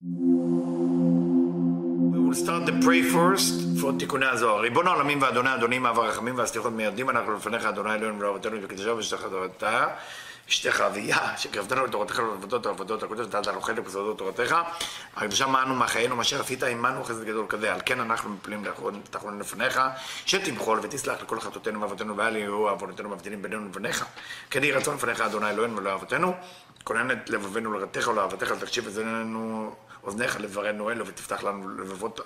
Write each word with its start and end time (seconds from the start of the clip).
We 0.00 0.06
start 2.34 2.66
the 2.66 2.78
pray 2.84 3.02
first 3.02 3.54
for 3.80 3.98
תיקוני 3.98 4.26
הזוהר. 4.26 4.60
ריבון 4.60 4.86
העולמים 4.86 5.22
ואדוני 5.22 5.54
אדונים 5.54 5.86
אב 5.86 5.98
הרחמים 5.98 6.38
והסליחות 6.38 6.72
מיידים 6.72 7.10
אנחנו 7.10 7.34
לפניך 7.34 7.64
אדוני 7.64 7.94
אלוהינו 7.94 8.20
ולאבותינו 8.20 8.56
וקדושה 8.62 8.94
ושתך 8.94 9.26
תורתה. 9.30 9.86
אשתך 10.48 10.80
אביה 10.80 11.36
שקרבתנו 11.36 11.84
לתורתך 11.84 12.18
ולעבודות 12.18 12.66
העבודות 12.66 13.02
הקודש 13.02 13.20
ונתת 13.20 13.46
לנו 13.46 13.60
חלק 13.60 13.78
בסודות 13.78 14.18
תורתך. 14.18 14.56
הקדושה 15.16 15.46
מענו 15.46 15.74
מחיינו 15.74 16.16
מה 16.16 16.22
אשר 16.22 16.40
עשית 16.40 16.62
עמנו 16.62 17.04
חסד 17.04 17.24
גדול 17.24 17.46
כזה. 17.48 17.74
על 17.74 17.80
כן 17.84 18.00
אנחנו 18.00 18.30
מפלים 18.30 18.64
תחלון 19.10 19.38
לפניך 19.38 19.80
שתמחול 20.26 20.80
ותסלח 20.82 21.22
לכל 21.22 21.40
חטאותינו 21.40 21.80
ואבותינו 21.80 22.16
ואל 22.16 22.36
יהיו 22.36 22.68
עוונותינו 22.68 23.08
מבדילים 23.08 23.42
בינינו 23.42 23.68
לבניך 23.68 24.04
כן 24.50 24.64
יהי 24.64 24.72
רצון 24.72 24.94
לפניך 24.94 25.20
אדוני 25.20 25.50
אלוהינו 25.50 25.76
ולאבותינו 25.76 26.34
כונן 26.84 27.10
את 27.10 27.30
לבבינו 27.30 27.72
לרתך 27.72 28.08
ולאהבתך 28.08 28.50
לתקשיב 28.50 28.86
אזנינו 28.86 29.74
אוזניך 30.02 30.40
לברנו 30.40 30.90
אלו 30.90 31.06
ותפתח 31.06 31.42
לנו 31.42 31.68
לבבות 31.68 32.20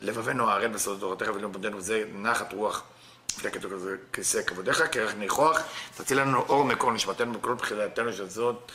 לבבינו 0.00 0.50
הערל 0.50 0.68
בסודות 0.68 1.00
תורתך 1.00 1.34
ולאום 1.34 1.52
בודנו 1.52 1.80
זה 1.80 2.04
נחת 2.14 2.52
רוח. 2.52 2.82
כתוב 3.38 3.72
כזה 3.72 3.96
כיסא 4.12 4.42
כבודיך, 4.42 4.82
כרך 4.92 5.14
ניחוח, 5.14 5.60
תציל 5.96 6.20
לנו 6.20 6.40
אור 6.48 6.64
מקור 6.64 6.92
נשמתנו 6.92 7.32
בכל 7.32 7.54
בחילתנו 7.54 8.12
של 8.12 8.28
זאת, 8.28 8.72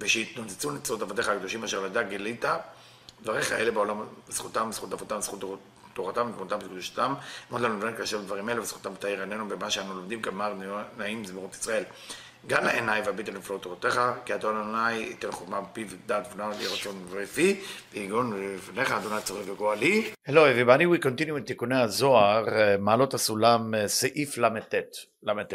ושיתנוצצו 0.00 0.70
ניצות 0.70 1.02
עבדיך 1.02 1.28
הקדושים 1.28 1.64
אשר 1.64 1.80
לדע 1.80 2.02
גילית, 2.02 2.44
דבריך 3.22 3.52
אלה 3.52 3.70
בעולם, 3.70 4.00
זכותם, 4.28 4.72
זכות 4.72 4.92
אבותם, 4.92 5.20
זכות 5.20 5.60
תורתם 5.94 6.30
ותמותם 6.30 6.58
וקדושתם, 6.64 7.14
מאוד 7.50 7.62
לנו 7.62 7.78
לבן 7.78 7.96
כאשר 7.96 8.20
דברים 8.20 8.48
אלה, 8.48 8.60
וזכותם 8.60 8.94
תאיר 8.98 9.20
עינינו 9.20 9.48
במה 9.48 9.70
שאנו 9.70 9.94
לומדים 9.94 10.22
כמר 10.22 10.54
נעים 10.96 11.24
זמירות 11.24 11.54
ישראל. 11.54 11.84
גם 12.46 12.64
לעיניי 12.64 13.00
והביט 13.00 13.28
אל 13.28 13.34
תורתך, 13.60 14.00
כי 14.24 14.34
אדון 14.34 14.56
אדוני 14.56 14.92
ייתן 14.92 15.32
חוכמה 15.32 15.60
בפיו 15.60 15.86
ודעת 15.90 16.28
ונער 16.34 16.50
לי 16.58 16.66
רצון 16.66 17.06
ורפי, 17.10 17.60
ויגון 17.92 18.54
לפניך 18.54 18.92
אדוני 18.92 19.22
צורך 19.22 19.48
וגואלי. 19.48 20.12
Hello 20.28 20.32
everybody, 20.32 20.84
we 20.84 21.04
continue 21.04 21.38
with 21.38 21.46
תיקוני 21.46 21.80
הזוהר, 21.80 22.44
מעלות 22.78 23.14
הסולם, 23.14 23.86
סעיף 23.86 24.38
ל"ט, 24.38 24.74
ל"ט. 25.22 25.54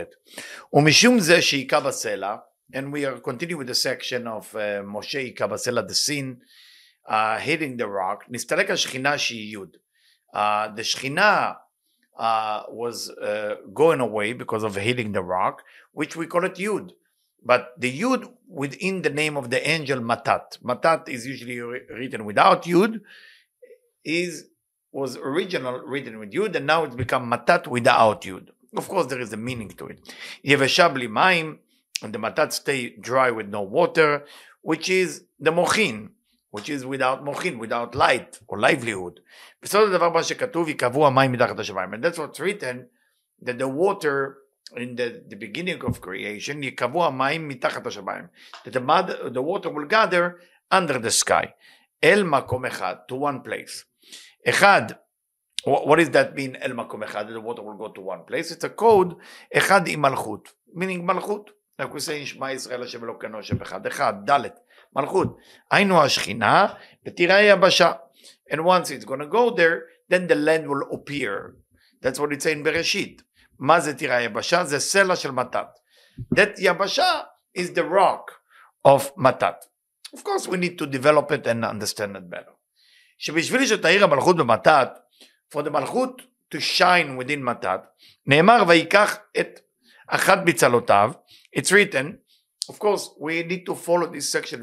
ומשום 0.74 1.20
זה 1.20 1.42
שהיכה 1.42 1.80
בסלע, 1.80 2.36
and 2.74 2.94
we 2.94 3.06
are 3.06 3.30
continuing 3.30 3.60
with 3.60 3.68
the 3.68 3.80
section 3.84 4.28
of 4.28 4.56
uh, 4.56 4.58
משה 4.84 5.20
היכה 5.20 5.48
בסלע, 5.48 5.82
the 5.82 5.94
sin, 6.10 6.36
uh, 7.08 7.12
hitting 7.46 7.82
the 7.82 7.86
rock, 7.86 8.26
נסתלק 8.30 8.70
השכינה 8.70 9.18
שהיא 9.18 9.54
יוד. 9.54 9.78
Uh, 10.36 10.38
the 10.78 10.84
שכינה 10.84 11.52
uh, 12.20 12.64
was 12.70 13.10
uh, 13.10 13.56
going 13.74 14.02
away 14.02 14.34
because 14.34 14.64
of 14.64 14.76
hitting 14.76 15.12
the 15.14 15.24
rock, 15.24 15.64
which 16.00 16.16
we 16.16 16.26
call 16.26 16.46
it 16.46 16.56
Yud. 16.56 16.92
But 17.44 17.74
the 17.78 17.92
Yud 18.02 18.22
within 18.48 19.02
the 19.02 19.10
name 19.10 19.36
of 19.36 19.50
the 19.50 19.62
angel 19.70 20.00
Matat. 20.00 20.48
Matat 20.64 21.10
is 21.10 21.28
usually 21.28 21.60
re- 21.60 21.82
written 22.00 22.24
without 22.24 22.64
Yud, 22.64 23.02
is 24.06 24.46
was 24.94 25.18
original 25.18 25.76
written 25.94 26.18
with 26.20 26.32
Yud, 26.32 26.56
and 26.56 26.66
now 26.66 26.86
it's 26.86 26.96
become 26.96 27.30
Matat 27.30 27.68
without 27.68 28.22
Yud. 28.22 28.46
Of 28.78 28.88
course, 28.88 29.08
there 29.08 29.20
is 29.20 29.34
a 29.34 29.38
meaning 29.50 29.72
to 29.80 29.88
it. 29.88 30.00
Yeveshabli 30.50 31.10
Maim, 31.10 31.60
and 32.02 32.14
the 32.14 32.20
Matat 32.26 32.54
stay 32.54 32.96
dry 33.10 33.30
with 33.30 33.50
no 33.50 33.62
water, 33.62 34.24
which 34.62 34.90
is 34.90 35.26
the 35.38 35.52
Mochin, 35.52 36.12
which 36.52 36.70
is 36.70 36.86
without 36.86 37.26
Mochin, 37.26 37.58
without 37.58 37.94
light 37.94 38.40
or 38.48 38.58
livelihood. 38.58 39.20
And 39.62 39.70
that's 42.04 42.18
what's 42.18 42.40
written, 42.40 42.88
that 43.42 43.58
the 43.60 43.68
water 43.68 44.38
in 44.77 44.97
the, 44.97 45.23
the 45.29 45.37
beginning 45.37 45.81
of 45.83 46.01
creation, 46.01 46.63
יקבעו 46.63 47.05
המים 47.05 47.49
מתחת 47.49 47.87
השמיים. 47.87 48.27
That 48.65 48.73
the, 48.73 48.81
mud, 48.81 49.35
the 49.35 49.43
water 49.43 49.71
will 49.71 49.87
gather 49.89 50.41
under 50.73 50.99
the 50.99 51.11
sky. 51.11 51.47
אל 52.05 52.23
מקום 52.23 52.65
אחד, 52.65 52.97
to 53.09 53.15
one 53.15 53.41
place. 53.49 53.85
אחד, 54.49 54.83
what 55.67 55.99
does 55.99 56.11
that 56.11 56.35
mean, 56.37 56.63
אל 56.63 56.73
מקום 56.73 57.03
אחד, 57.03 57.29
that 57.29 57.33
the 57.33 57.41
water 57.41 57.63
will 57.63 57.79
go 57.79 57.89
to 57.89 58.01
one 58.01 58.25
place? 58.27 58.51
It's 58.51 58.65
a 58.65 58.69
code, 58.69 59.15
אחד 59.57 59.87
עם 59.87 60.03
מלכות, 60.03 60.53
meaning 60.75 61.03
מלכות. 61.03 61.51
like 61.79 61.93
we 61.93 62.01
say, 62.01 62.25
שמע 62.27 62.53
ישראל 62.53 62.83
השם 62.83 63.05
אלוקינו 63.05 63.39
השם 63.39 63.63
אחד, 63.63 63.87
אחד, 63.87 64.31
ד' 64.31 64.49
מלכות. 64.97 65.39
היינו 65.71 66.03
השכינה 66.03 66.67
ותראה 67.07 67.43
יבשה. 67.43 67.93
And 68.51 68.61
once 68.65 68.91
it's 68.91 69.05
going 69.05 69.21
to 69.21 69.27
go 69.27 69.51
there, 69.51 69.83
then 70.09 70.27
the 70.27 70.35
land 70.35 70.69
will 70.69 70.85
appear. 70.93 71.55
That's 72.03 72.19
what 72.19 72.33
it's 72.33 72.45
saying 72.45 72.65
בראשית. 72.65 73.23
מה 73.59 73.81
זה 73.81 73.95
תראה 73.95 74.23
יבשה? 74.23 74.65
זה 74.65 74.81
סלע 74.81 75.17
של 75.17 75.31
מתת. 75.31 75.67
That 76.35 76.59
יבשה 76.59 77.21
is 77.59 77.71
the 77.75 77.83
rock 77.83 78.31
of 78.89 79.03
מתת. 79.17 79.55
Of 80.17 80.23
course 80.23 80.47
we 80.47 80.57
need 80.57 80.79
to 80.79 80.87
develop 80.87 81.33
it 81.33 81.47
and 81.47 81.65
understand 81.65 82.17
it 82.17 82.31
better. 82.31 82.53
שבשביל 83.19 83.67
שתאיר 83.67 84.05
המלכות 84.05 84.37
במתת, 84.37 84.89
for 85.55 85.63
the 85.63 85.71
מלכות 85.71 86.23
to 86.55 86.59
shine 86.59 87.19
within 87.19 87.39
מתת, 87.39 87.81
נאמר 88.27 88.65
ויקח 88.69 89.19
את 89.41 89.61
אחת 90.09 90.39
מצלותיו, 90.47 91.13
it's 91.57 91.71
written, 91.71 92.19
of 92.71 92.79
course 92.79 93.09
we 93.21 93.43
need 93.43 93.67
to 93.67 93.75
follow 93.75 94.07
this 94.07 94.31
section 94.31 94.61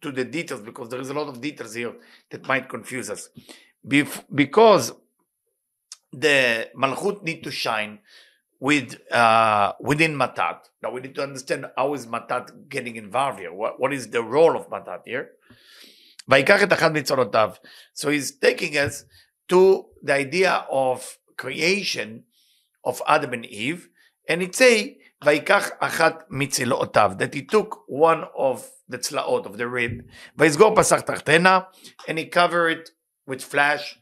to 0.00 0.12
the 0.12 0.24
details 0.24 0.60
because 0.60 0.88
there 0.88 1.00
is 1.00 1.10
a 1.10 1.14
lot 1.14 1.28
of 1.28 1.40
details 1.40 1.74
here 1.74 1.94
that 2.30 2.46
might 2.46 2.68
confuse 2.68 3.10
us. 3.10 3.28
Bef- 3.86 4.24
because 4.34 4.92
the 6.13 6.69
Malchut 6.77 7.23
need 7.23 7.43
to 7.43 7.51
shine 7.51 7.99
with 8.59 8.95
uh, 9.11 9.73
within 9.81 10.15
Matat. 10.15 10.59
Now 10.81 10.91
we 10.91 11.01
need 11.01 11.15
to 11.15 11.23
understand 11.23 11.65
how 11.75 11.93
is 11.93 12.05
Matat 12.07 12.69
getting 12.69 12.95
involved 12.95 13.39
here. 13.39 13.53
What, 13.53 13.79
what 13.79 13.91
is 13.91 14.09
the 14.09 14.23
role 14.23 14.55
of 14.55 14.69
Matat 14.69 15.01
here? 15.05 15.31
So 17.93 18.09
he's 18.09 18.31
taking 18.31 18.77
us 18.77 19.03
to 19.49 19.85
the 20.01 20.13
idea 20.13 20.65
of 20.71 21.17
creation 21.37 22.23
of 22.85 23.01
Adam 23.07 23.33
and 23.33 23.45
Eve, 23.45 23.89
and 24.29 24.41
it 24.41 24.55
say 24.55 24.99
Vaikach 25.21 25.77
achat 25.79 26.29
mitzilotav 26.31 27.17
that 27.17 27.33
he 27.33 27.43
took 27.43 27.83
one 27.87 28.25
of 28.37 28.69
the 28.87 28.97
tzlaot 28.97 29.45
of 29.45 29.57
the 29.57 29.67
rib, 29.67 30.05
and 32.07 32.17
he 32.17 32.25
covered 32.25 32.77
it 32.77 32.89
with 33.25 33.43
flesh 33.43 33.99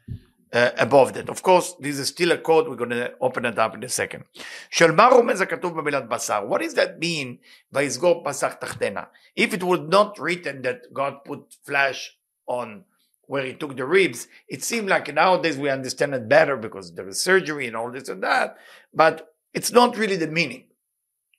uh, 0.53 0.71
above 0.79 1.13
that. 1.15 1.29
Of 1.29 1.43
course, 1.43 1.75
this 1.81 1.99
is 1.99 2.09
still 2.09 2.33
a 2.33 2.39
code, 2.39 2.69
we're 2.69 2.77
going 2.77 2.91
to 2.91 3.13
open 3.21 3.45
it 3.45 3.59
up 3.59 3.75
in 3.75 3.85
a 3.85 3.89
second. 3.89 4.25
של 4.71 4.91
מה 4.91 5.07
רומז 5.07 5.41
הכתוב 5.41 5.81
במילת 5.81 6.09
בשר? 6.09 6.45
What 6.49 6.61
does 6.61 6.75
that 6.75 7.01
mean, 7.01 7.37
ויסגור 7.73 8.25
פסח 8.25 8.53
תחתנה? 8.53 9.03
If 9.37 9.53
it 9.53 9.63
would 9.63 9.89
not 9.89 10.19
written 10.19 10.63
that 10.63 10.93
God 10.93 11.25
put 11.25 11.55
flash 11.67 12.17
on 12.47 12.85
where 13.27 13.45
he 13.45 13.55
took 13.55 13.77
the 13.77 13.85
ribs, 13.85 14.29
it 14.49 14.63
seemed 14.63 14.89
like 14.89 15.13
nowadays 15.13 15.59
we 15.59 15.69
understand 15.69 16.15
it 16.15 16.29
better 16.29 16.57
because 16.57 16.95
there 16.95 17.09
is 17.09 17.21
surgery 17.21 17.67
and 17.67 17.77
all 17.77 17.91
this 17.91 18.09
and 18.09 18.23
that, 18.23 18.57
but 18.95 19.35
it's 19.53 19.73
not 19.73 19.97
really 19.97 20.17
the 20.17 20.29
meaning. 20.29 20.65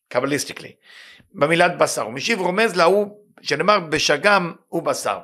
קבליסטיקלי. 0.09 0.71
במילת 1.33 1.77
בשר. 1.77 2.01
הוא 2.01 2.13
משיב 2.13 2.39
רומז 2.39 2.75
להוא 2.75 3.17
שנאמר 3.41 3.79
בשגם 3.79 4.53
הוא 4.67 4.83
בשר. 4.83 5.19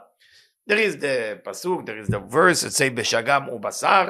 There 0.67 0.79
is 0.79 0.95
the 0.97 1.41
pasuk, 1.43 1.85
there 1.85 1.99
is 1.99 2.07
the 2.07 2.19
verse 2.19 2.61
that 2.61 2.71
say 2.71 2.89
בשגם 2.89 3.43
הוא 3.43 3.61
בשר, 3.61 4.07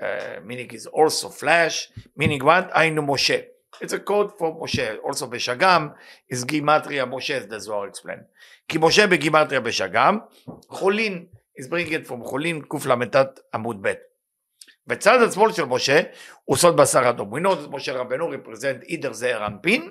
uh, 0.00 0.04
meaning 0.44 0.70
is 0.72 0.86
also 0.86 1.28
flesh, 1.28 1.90
meaning 2.16 2.42
what? 2.42 2.70
היינו 2.72 3.02
משה. 3.02 3.38
It's 3.80 3.92
a 3.92 3.98
code 3.98 4.32
for 4.38 4.62
משה. 4.62 4.94
Also 5.02 5.26
בשגם 5.26 5.88
is 6.34 6.44
גימטריה 6.44 7.04
משה, 7.04 7.38
as 7.38 7.46
the 7.46 7.58
Zohar 7.58 7.88
explained. 7.88 8.24
כי 8.68 8.78
משה 8.80 9.06
בגימטריה 9.06 9.60
בשגם, 9.60 10.18
חולין 10.68 11.26
is 11.60 11.64
bringing 11.64 11.92
it 11.92 12.06
from 12.06 12.24
חולין 12.24 12.60
קל"ט 12.60 13.40
עמוד 13.54 13.78
ב'. 13.82 13.92
וצד 14.88 15.22
השמאל 15.22 15.52
של 15.52 15.64
משה 15.64 16.00
הוא 16.44 16.56
סוד 16.56 16.76
בשר 16.76 17.10
אדום. 17.10 17.34
We 17.34 17.40
know 17.40 17.54
that 17.54 17.70
משה 17.70 17.92
רבנו 17.92 18.32
represent 18.32 18.88
either 18.88 19.12
זעיר 19.12 19.46
אנפין, 19.46 19.90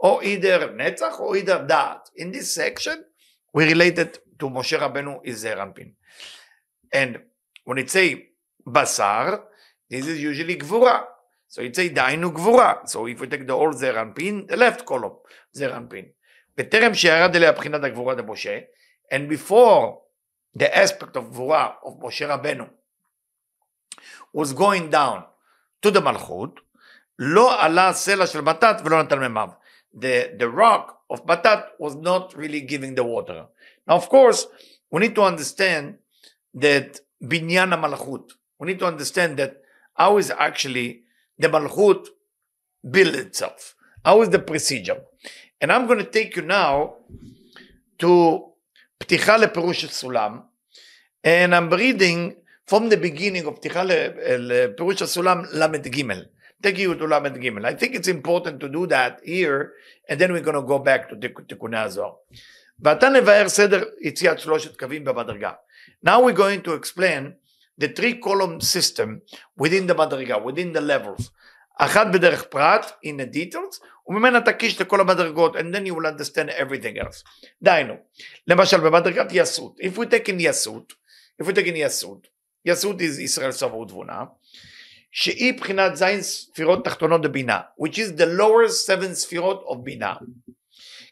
או 0.00 0.20
either 0.22 0.64
נצח, 0.76 1.20
או 1.20 1.34
either 1.34 1.58
דעת. 1.66 2.08
In 2.18 2.36
this 2.36 2.54
section, 2.54 2.96
we 3.56 3.74
related 3.74 4.18
to 4.39 4.49
Moshe 4.49 4.77
Rabbeinu 4.79 5.19
is 5.23 5.39
Zeir 5.39 5.57
Anpin. 5.57 5.93
And 6.91 7.19
when 7.65 7.77
it 7.77 7.89
say 7.89 8.29
Basar, 8.65 9.41
this 9.89 10.07
is 10.07 10.21
usually 10.21 10.55
Gvura. 10.57 11.03
So 11.47 11.61
it 11.61 11.75
say 11.75 11.89
Dainu 11.89 12.31
Gvura. 12.33 12.87
So 12.87 13.05
if 13.07 13.19
we 13.19 13.27
take 13.27 13.45
the 13.45 13.53
old 13.53 13.77
Zeir 13.77 13.93
Anpin, 13.93 14.47
the 14.47 14.57
left 14.57 14.85
column, 14.85 15.17
Zeir 15.55 15.69
Anpin. 15.69 16.07
בטרם 16.57 16.93
שירד 16.93 17.35
אליה 17.35 17.51
בחינת 17.51 17.83
הגבורה 17.83 18.13
למשה, 18.13 18.59
and 19.13 19.29
before 19.29 19.97
the 20.57 20.75
aspect 20.75 21.15
of 21.15 21.31
גבורה 21.31 21.69
of 21.83 22.05
משה 22.05 22.33
רבנו 22.33 22.65
was 24.37 24.53
going 24.53 24.91
down 24.91 25.23
to 25.81 25.91
the 25.91 26.01
מלכות, 26.01 26.59
לא 27.19 27.63
עלה 27.63 27.93
סלע 27.93 28.27
של 28.27 28.41
מתת 28.41 28.75
ולא 28.85 28.97
מימיו. 29.19 29.49
The, 29.95 30.39
the 30.39 30.47
rock 30.47 31.02
of 31.13 31.25
Matat 31.25 31.67
was 31.79 31.95
not 31.95 32.35
really 32.35 32.61
giving 32.61 32.95
the 32.95 33.03
water. 33.03 33.45
Now, 33.87 33.95
of 33.95 34.09
course, 34.09 34.47
we 34.91 35.01
need 35.01 35.15
to 35.15 35.21
understand 35.21 35.99
that 36.55 36.99
Binyana 37.23 37.77
Malachut. 37.79 38.31
We 38.59 38.67
need 38.67 38.79
to 38.79 38.87
understand 38.87 39.37
that 39.37 39.61
how 39.93 40.17
is 40.17 40.31
actually 40.31 41.03
the 41.37 41.49
Malachut 41.49 42.07
build 42.89 43.15
itself? 43.15 43.75
How 44.03 44.21
is 44.23 44.29
the 44.29 44.39
procedure? 44.39 45.01
And 45.61 45.71
I'm 45.71 45.85
going 45.85 45.99
to 45.99 46.09
take 46.09 46.35
you 46.35 46.41
now 46.41 46.95
to 47.99 48.45
Pticha 48.99 49.37
lePerush 49.43 49.85
Sulam, 49.87 50.43
and 51.23 51.55
I'm 51.55 51.69
reading 51.69 52.35
from 52.65 52.89
the 52.89 52.97
beginning 52.97 53.45
of 53.45 53.61
Pticha 53.61 53.83
lePerush 53.85 55.03
Sulam 55.03 55.47
Lamed 55.53 55.85
Gimel. 55.85 56.25
ל"ג. 56.64 56.70
תגיעו 56.70 56.94
to 56.94 57.06
ל"ג. 57.06 57.64
I 57.64 57.74
think 57.74 57.94
it's 57.94 58.08
important 58.08 58.60
to 58.60 58.68
do 58.68 58.86
that 58.86 59.20
here, 59.24 59.72
and 60.08 60.18
then 60.20 60.32
we're 60.32 60.44
going 60.44 60.54
to 60.54 60.62
go 60.62 60.78
back 60.78 61.08
to 61.08 61.42
תיקוני 61.46 61.78
הזוהר. 61.78 62.12
ועתה 62.80 63.08
נבהר 63.08 63.48
סדר 63.48 63.84
יציאת 64.00 64.38
שלושת 64.38 64.78
קווים 64.78 65.04
במדרגה. 65.04 65.52
Now 66.06 66.20
we're 66.20 66.38
going 66.38 66.62
to 66.62 66.74
explain 66.74 67.34
the 67.80 67.88
three 67.88 68.14
column 68.14 68.60
system 68.60 69.20
within 69.60 69.86
the 69.86 69.94
מדרגה, 69.94 70.36
within 70.36 70.72
the 70.72 70.80
levels. 70.80 71.30
אחת 71.78 72.06
בדרך 72.12 72.44
פרט, 72.44 72.92
in 73.04 73.20
the 73.20 73.36
details, 73.36 73.84
וממנה 74.06 74.40
תקיש 74.40 74.80
לכל 74.80 75.00
המדרגות, 75.00 75.56
and 75.56 75.74
then 75.74 75.86
you 75.86 75.94
will 75.94 76.06
understand 76.06 76.50
everything 76.50 76.98
else. 77.04 77.24
דהיינו, 77.62 77.94
למשל 78.46 78.80
במדרגת 78.80 79.26
יסות, 79.32 79.80
if 79.80 79.98
we 79.98 80.04
take 80.04 80.28
in 80.28 80.36
יסות, 80.38 80.92
if 81.42 81.46
we 81.46 81.52
take 81.52 81.66
in 81.66 81.76
יסות, 81.76 82.28
יסות 82.64 83.00
is 83.00 83.20
ישראל 83.20 83.52
סבור 83.52 83.80
ותבונה, 83.80 84.24
שהיא 85.12 85.58
בחינת 85.58 85.96
זין 85.96 86.22
ספירות 86.22 86.84
תחתונות 86.84 87.22
בבינה, 87.22 87.60
which 87.80 87.94
is 87.94 88.20
the 88.20 88.38
lower 88.38 88.68
seven 88.86 89.12
ספירות 89.14 89.64
of 89.68 89.76
בינה. 89.76 90.14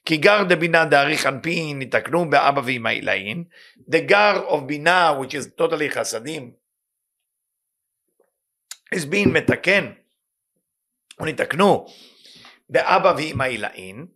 כי 0.05 0.17
גר 0.17 0.43
דבינה 0.49 0.85
דאריך 0.85 1.27
אנפין, 1.27 1.83
יתקנו 1.83 2.31
באבא 2.31 2.61
ואמא 2.65 2.89
עילאין, 2.89 3.45
the 3.91 4.11
gar 4.11 4.51
of 4.51 4.61
בינה, 4.67 5.13
which 5.21 5.33
is 5.33 5.61
totally 5.61 5.91
חסדים, 5.91 6.53
is 8.95 9.05
being 9.05 9.29
מתקן, 9.29 9.93
ונתקנו 11.21 11.87
באבא 12.71 13.15
ואמא 13.19 13.43
עילאין, 13.45 14.07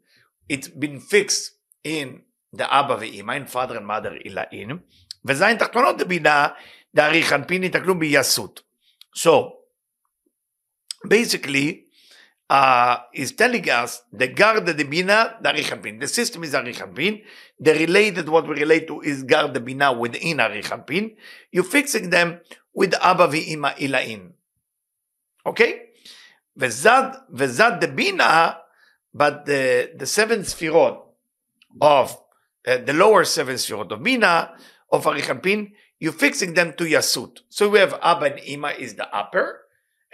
it's 0.53 0.67
been 0.67 1.01
fixed 1.11 1.51
in 1.87 2.09
the 2.57 2.65
אבא 2.65 2.97
ואמא, 3.01 3.33
in 3.33 3.53
father 3.53 3.77
and 3.77 3.89
mother 3.89 4.13
עילאין, 4.25 4.71
וזין 5.25 5.59
תחתונות 5.59 5.99
דבינה 5.99 6.49
דאריך 6.95 7.33
אנפין, 7.33 7.65
יתקנו 7.65 7.99
ביסות. 7.99 8.63
So, 9.17 9.31
basically, 11.08 11.86
uh, 12.50 12.98
is 13.14 13.32
telling 13.32 13.68
us 13.70 14.04
the 14.14 14.28
Garda 14.28 14.74
de 14.74 14.84
Bina, 14.84 15.38
the 15.42 15.50
Arich 15.50 15.72
Anpin. 15.72 16.00
The 16.00 16.08
system 16.08 16.44
is 16.44 16.54
Arich 16.54 16.78
Anpin. 16.78 17.24
The 17.60 17.74
related, 17.74 18.30
what 18.30 18.48
we 18.48 18.56
relate 18.56 18.88
to 18.88 19.02
is 19.02 19.24
Garda 19.24 19.60
Bina 19.60 19.94
within 19.94 20.38
Arich 20.38 20.70
Anpin. 20.70 21.16
You're 21.52 21.64
fixing 21.64 22.10
them 22.10 22.42
with 22.74 22.94
Abba 23.02 23.28
V'ima 23.28 23.76
Ilain. 23.80 24.34
Okay? 25.46 25.82
Vezad, 26.60 27.18
Vezad 27.34 27.80
de 27.80 27.88
Bina, 27.88 28.60
but 29.14 29.46
the, 29.46 29.92
the 29.96 30.06
seven 30.06 30.42
Sfirot 30.42 31.02
of, 31.82 32.18
uh, 32.68 32.78
the 32.78 32.94
lower 32.94 33.24
seven 33.26 33.56
Sfirot 33.56 33.92
of 33.92 34.04
Bina, 34.04 34.56
of 34.92 35.06
Arich 35.06 35.24
Anpin, 35.24 35.72
you're 36.00 36.12
fixing 36.12 36.54
them 36.54 36.74
to 36.78 36.84
Yasut. 36.84 37.40
So 37.50 37.70
we 37.70 37.80
have 37.80 37.98
Abba 38.04 38.26
and 38.26 38.40
Ima 38.46 38.70
is 38.70 38.96
the 38.96 39.14
upper, 39.16 39.65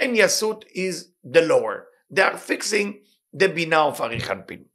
and 0.01 0.17
Yasut 0.17 0.63
is 0.73 1.09
the 1.23 1.41
lower. 1.41 1.87
They 2.09 2.23
are 2.23 2.37
fixing 2.37 3.01
the 3.31 3.47
Bina 3.47 3.77
of 3.77 3.99
Arich 3.99 4.23
Anpin. 4.23 4.65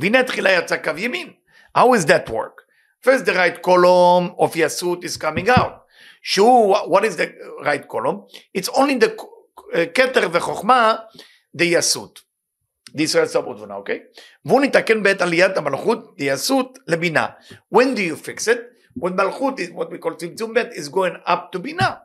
Vinatchila 0.00 0.50
Yatza 0.58 0.82
Kav 0.82 0.98
Yamin. 0.98 1.36
How 1.74 1.94
is 1.94 2.04
that 2.06 2.28
work? 2.28 2.64
First, 3.00 3.24
the 3.24 3.34
right 3.34 3.60
column 3.62 4.34
of 4.38 4.54
Yasut 4.54 5.04
is 5.04 5.16
coming 5.16 5.48
out. 5.48 5.84
Sure, 6.20 6.76
what 6.86 7.04
is 7.04 7.16
the 7.16 7.32
right 7.64 7.88
column? 7.88 8.24
It's 8.52 8.68
only 8.76 8.96
the 8.96 9.12
uh, 9.14 9.86
Keter 9.86 10.30
v'Chokhmah, 10.30 11.04
the 11.54 11.74
Yasut. 11.74 12.18
דישראל 12.94 13.26
סברות 13.26 13.60
בנה, 13.60 13.74
אוקיי? 13.74 13.98
והוא 14.44 14.60
נתקן 14.60 15.02
בעת 15.02 15.22
When 17.70 17.94
do 17.94 18.02
you 18.02 18.16
fix 18.16 18.46
it? 18.48 18.60
When 18.94 19.16
Malchut 19.16 19.58
is, 19.58 19.70
what 19.70 19.90
we 19.90 19.96
call 19.96 20.12
Tzimtzum 20.12 20.52
Bet 20.54 20.74
is 20.74 20.90
going 20.90 21.16
up 21.26 21.50
to 21.52 21.58
Bina, 21.58 22.02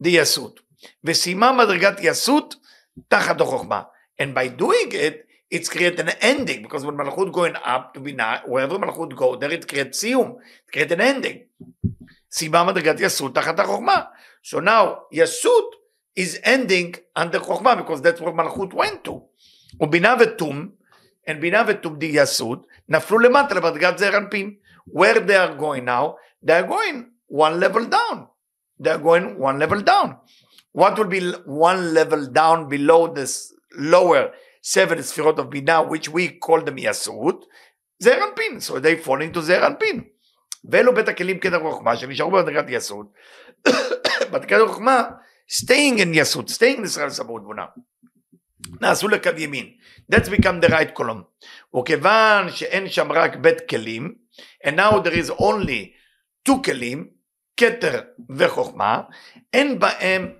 the 0.00 0.16
Yasut. 0.16 0.58
יסות. 0.81 0.81
וסיימה 1.03 1.51
מדרגת 1.51 1.97
יסות 2.01 2.55
תחת 3.07 3.41
החוכמה. 3.41 3.81
And 4.21 4.33
by 4.33 4.47
doing 4.61 4.91
it, 4.91 5.15
it's 5.49 5.69
create 5.69 5.99
an 5.99 6.09
ending 6.21 6.61
because 6.63 6.85
when 6.85 6.95
Malchut 6.97 7.31
going 7.31 7.55
up 7.63 7.93
to 7.93 7.99
be 7.99 8.13
not, 8.13 8.49
wherever 8.49 8.77
Malchut 8.77 9.15
go, 9.15 9.35
there 9.35 9.51
it 9.51 9.67
creates 9.67 10.03
siyum, 10.03 10.35
it 10.65 10.71
create 10.71 10.91
an 10.91 11.01
ending. 11.01 11.37
סיבה 12.31 12.63
מדרגת 12.63 12.99
יסות 12.99 13.35
תחת 13.35 13.59
החוכמה. 13.59 14.01
So 14.43 14.59
now 14.59 15.07
יסות 15.11 15.75
is 16.19 16.39
ending 16.43 16.97
under 17.15 17.39
חוכמה 17.39 17.75
because 17.75 18.01
that's 18.01 18.19
where 18.19 18.33
מלכות 18.33 18.73
went 18.73 19.03
to. 19.07 19.21
ובינה 19.81 20.15
ותום, 20.19 20.69
and 21.27 21.39
בינה 21.39 21.63
ותום 21.67 21.99
די 21.99 22.11
יסות, 22.13 22.67
נפלו 22.89 23.19
למטה 23.19 23.55
למדרגת 23.55 23.97
זעיר 23.97 24.17
אנפין. 24.17 24.55
Where 24.89 25.19
they 25.19 25.35
are 25.35 25.59
going 25.59 25.85
now, 25.85 26.15
they 26.43 26.53
are 26.53 26.67
going 26.67 27.05
one 27.27 27.59
level 27.59 27.85
down. 27.85 28.27
They 28.79 28.91
are 28.91 28.99
going 28.99 29.37
one 29.37 29.59
level 29.59 29.81
down. 29.81 30.15
What 30.72 30.98
will 30.98 31.06
be 31.06 31.20
one 31.44 31.94
level 31.94 32.26
down 32.26 32.68
below 32.68 33.12
this 33.12 33.52
lower 33.76 34.32
seven 34.62 34.98
Sfirot 34.98 35.38
of 35.38 35.50
Binah, 35.50 35.88
which 35.88 36.08
we 36.08 36.28
call 36.28 36.62
them 36.62 36.76
Yasut? 36.76 37.42
Zeir 38.02 38.20
Anpin. 38.20 38.60
So 38.60 38.80
they 38.80 38.96
fall 38.96 39.20
into 39.22 39.42
Zeir 39.42 39.62
Anpin. 39.62 40.04
ואלו 40.70 40.94
בית 40.94 41.08
הכלים 41.08 41.38
כדר 41.38 41.60
חוכמה 41.60 41.96
שנשארו 41.96 42.30
במדרגת 42.30 42.64
יסוד. 42.68 43.06
מדרגת 44.32 44.68
חוכמה, 44.68 45.02
staying 45.50 45.98
in 45.98 46.08
יסוד, 46.12 46.48
staying 46.48 46.78
in 46.78 46.84
ישראל 46.84 47.10
סברות 47.10 47.42
binah. 47.42 47.80
נעשו 48.80 49.08
לקו 49.08 49.30
ימין. 49.36 49.66
That's 50.12 50.28
become 50.28 50.64
the 50.64 50.68
right 50.68 50.98
column. 51.00 51.46
וכיוון 51.78 52.50
שאין 52.50 52.88
שם 52.88 53.12
רק 53.12 53.36
בית 53.36 53.68
כלים, 53.68 54.14
and 54.66 54.76
now 54.76 55.00
there 55.00 55.14
is 55.14 55.30
only 55.30 55.92
two 56.48 56.62
כלים, 56.64 57.08
כתר 57.56 58.00
וחוכמה, 58.36 59.02
אין 59.52 59.78
בהם 59.78 60.32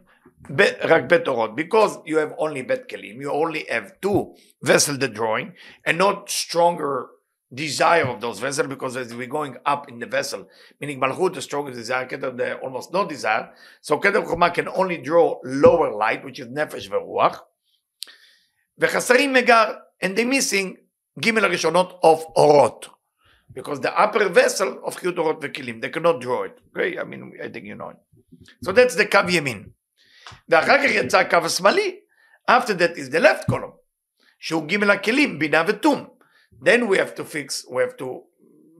רק 0.82 1.04
בית 1.04 1.28
אורות, 1.28 1.52
because 1.56 1.98
you 2.06 2.16
have 2.18 2.38
only 2.38 2.64
בית 2.68 2.90
כלים, 2.90 3.22
you 3.22 3.30
only 3.30 3.70
have 3.70 3.92
two 4.02 4.36
vessel 4.64 4.98
the 4.98 5.08
drawing, 5.08 5.52
and 5.86 5.98
not 5.98 6.30
stronger 6.30 7.08
desire 7.54 8.06
of 8.06 8.22
those 8.22 8.40
vessels, 8.40 8.68
because 8.68 8.96
as 8.98 9.14
we're 9.14 9.28
going 9.28 9.56
up 9.66 9.90
in 9.90 10.00
the 10.00 10.06
vessel, 10.06 10.46
meaning 10.82 11.00
מלכות 11.00 11.36
the 11.36 11.42
strongest 11.42 11.78
desire, 11.78 12.06
כתב 12.06 12.38
the 12.38 12.60
almost 12.62 12.94
no 12.94 13.06
desire, 13.06 13.50
so 13.82 13.98
כתב 13.98 14.24
חומה 14.26 14.50
can 14.54 14.68
only 14.68 14.98
draw 14.98 15.36
lower 15.44 15.92
light, 15.92 16.24
which 16.24 16.40
is 16.40 16.48
נפש 16.54 16.90
ורוח, 16.90 17.44
וחסרים 18.78 19.34
מגר, 19.34 19.74
and 20.04 20.16
they 20.18 20.26
missing 20.26 20.78
ג' 21.20 21.38
הראשונות 21.38 22.00
of 22.04 22.24
אורות. 22.36 22.98
because 23.54 23.80
the 23.80 24.00
upper 24.00 24.30
vessel 24.30 24.80
of 24.84 24.96
חיות 24.96 25.18
אורות 25.18 25.38
וכלים, 25.42 25.80
they 25.82 25.90
cannot 25.90 26.22
draw 26.22 26.44
it, 26.44 26.60
okay? 26.70 27.00
I 27.00 27.04
mean, 27.04 27.34
I 27.42 27.48
think 27.50 27.66
you 27.66 27.76
know 27.76 27.90
it. 27.90 27.98
So 28.64 28.72
that's 28.72 28.96
the 28.96 29.06
קו 29.06 29.30
ימין. 29.30 29.66
ואחר 30.50 30.78
כך 30.78 30.90
יצא 30.90 31.20
הקו 31.20 31.38
השמאלי, 31.46 32.00
after 32.52 32.74
that 32.74 32.98
is 32.98 33.14
the 33.14 33.20
left 33.20 33.52
column, 33.52 33.76
שהוא 34.40 34.68
ג' 34.68 34.90
הכלים, 34.90 35.40
בינה 35.40 35.64
ותום. 35.68 36.08
Then 36.64 36.88
we 36.88 36.98
have 36.98 37.16
to 37.16 37.24
fix, 37.24 37.66
we 37.70 37.82
have 37.84 37.98
to 37.98 38.24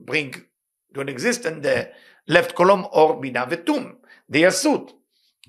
bring 0.04 0.34
to 0.94 1.00
an 1.00 1.08
existence 1.08 1.62
the 1.62 1.88
left 2.28 2.54
column 2.54 2.84
or 2.92 3.20
בינה 3.20 3.44
ותום, 3.50 3.92
the 4.32 4.38
יסות. 4.38 4.92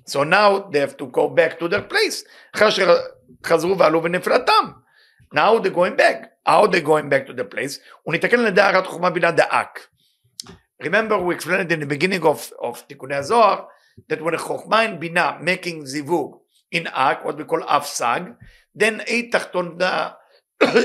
So 0.06 0.24
now 0.24 0.70
they 0.70 0.80
have 0.80 0.96
to 0.96 1.06
go 1.06 1.28
back 1.28 1.58
to 1.58 1.68
their 1.68 1.82
place, 1.82 2.24
אחר 2.56 2.68
שחזרו 2.70 3.78
ועלו 3.78 4.00
בנפלתם. 4.00 4.72
Now 5.34 5.58
they're 5.58 5.70
going 5.70 5.96
back. 5.96 6.30
How 6.46 6.66
they 6.66 6.80
going 6.80 7.08
back 7.08 7.26
to 7.26 7.32
the 7.32 7.44
place? 7.44 7.78
ונתקן 8.06 8.40
על 8.40 8.46
ידי 8.46 8.60
הערת 8.60 8.86
חוכמה 8.86 9.10
בינה 9.10 9.30
דאק. 9.30 9.86
Remember 10.82 11.18
we 11.18 11.34
explained 11.34 11.70
it 11.70 11.72
in 11.72 11.80
the 11.80 11.86
beginning 11.86 12.22
of, 12.22 12.52
of 12.62 12.82
תיקוני 12.86 13.14
הזוהר, 13.14 13.64
that 14.08 14.20
when 14.20 14.34
a 14.34 14.38
חוכמה 14.38 14.84
and 14.84 15.00
בינה 15.00 15.38
making 15.40 15.84
זיווג 15.84 16.36
in 16.74 16.88
אק, 16.88 17.22
what 17.24 17.32
we 17.32 17.52
call 17.52 17.64
אף 17.64 17.86
סג, 17.86 18.20
then 18.78 19.00
אי 19.06 19.30
תחתונה 19.30 20.08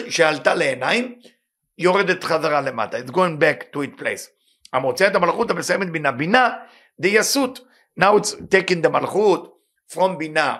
שעלתה 0.09 0.53
לעיניים, 0.53 1.15
יורדת 1.77 2.23
חזרה 2.23 2.61
למטה. 2.61 2.97
It's 2.97 3.11
going 3.11 3.39
back 3.39 3.75
to 3.75 3.79
its 3.79 4.01
place. 4.01 4.29
המוצא 4.73 5.07
את 5.07 5.15
המלכות 5.15 5.51
המסיימת 5.51 5.91
בינה. 5.91 6.11
בינה, 6.11 6.49
the 7.01 7.07
יסות. 7.07 7.59
Now 7.99 8.17
it's 8.17 8.31
taking 8.31 8.85
the 8.85 8.89
מלכות 8.89 9.57
from 9.93 10.17
בינה 10.17 10.57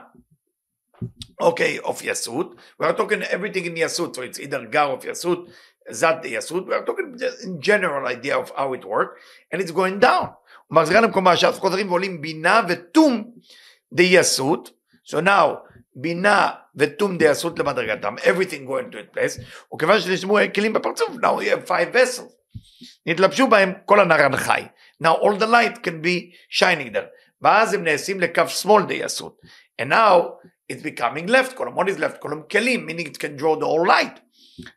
okay, 1.41 1.79
of 1.79 2.01
Yasut. 2.01 2.55
We 2.79 2.85
are 2.85 2.93
talking 2.93 3.21
everything 3.23 3.65
in 3.65 3.75
Yasut, 3.75 4.15
so 4.15 4.21
it's 4.21 4.39
either 4.39 4.65
Gar 4.67 4.91
of 4.91 5.03
Yasut, 5.03 5.49
Zat 5.91 6.21
the 6.21 6.33
Yasut. 6.35 6.67
We 6.67 6.73
are 6.73 6.85
talking 6.85 7.17
in 7.43 7.61
general 7.61 8.07
idea 8.07 8.37
of 8.37 8.51
how 8.55 8.73
it 8.73 8.85
works, 8.85 9.21
and 9.51 9.61
it's 9.61 9.71
going 9.71 9.99
down. 9.99 10.33
מחזירה 10.70 11.00
למקומה 11.00 11.36
שאף 11.36 11.60
חוזרים 11.60 11.88
ועולים 11.88 12.20
בינה 12.20 12.60
ותום 12.68 13.30
דייסות, 13.92 14.70
so 15.06 15.16
now 15.16 15.56
בינה 15.94 16.50
ותום 16.76 17.18
דייסות 17.18 17.58
למדרגתם, 17.58 18.14
everything 18.18 18.68
going 18.68 18.92
to 18.92 18.96
its 18.96 19.16
place, 19.16 19.42
וכיוון 19.74 20.00
שנשמעו 20.00 20.38
כלים 20.54 20.72
בפרצוף, 20.72 21.08
now 21.08 21.40
you 21.40 21.50
have 21.50 21.68
five 21.68 21.94
vessels, 21.94 22.32
נתלבשו 23.06 23.46
בהם 23.46 23.72
כל 23.84 24.00
הנרן 24.00 24.36
חי, 24.36 24.62
now 25.04 25.16
all 25.20 25.40
the 25.40 25.46
light 25.46 25.82
can 25.82 26.04
be 26.04 26.34
shining 26.58 26.94
there, 26.94 27.08
ואז 27.42 27.74
הם 27.74 27.84
נעשים 27.84 28.20
לקו 28.20 28.48
שמאל 28.48 28.82
דייסות, 28.86 29.40
and 29.82 29.84
now 29.84 30.46
it's 30.72 30.82
becoming 30.82 31.26
left 31.26 31.56
column, 31.56 31.74
what 31.74 31.88
is 31.88 31.98
left 31.98 32.20
column? 32.20 32.42
כלים, 32.50 32.86
meaning 32.86 33.06
it 33.06 33.18
can 33.18 33.36
draw 33.36 33.56
the 33.56 33.66
whole 33.66 33.86
light, 33.86 34.20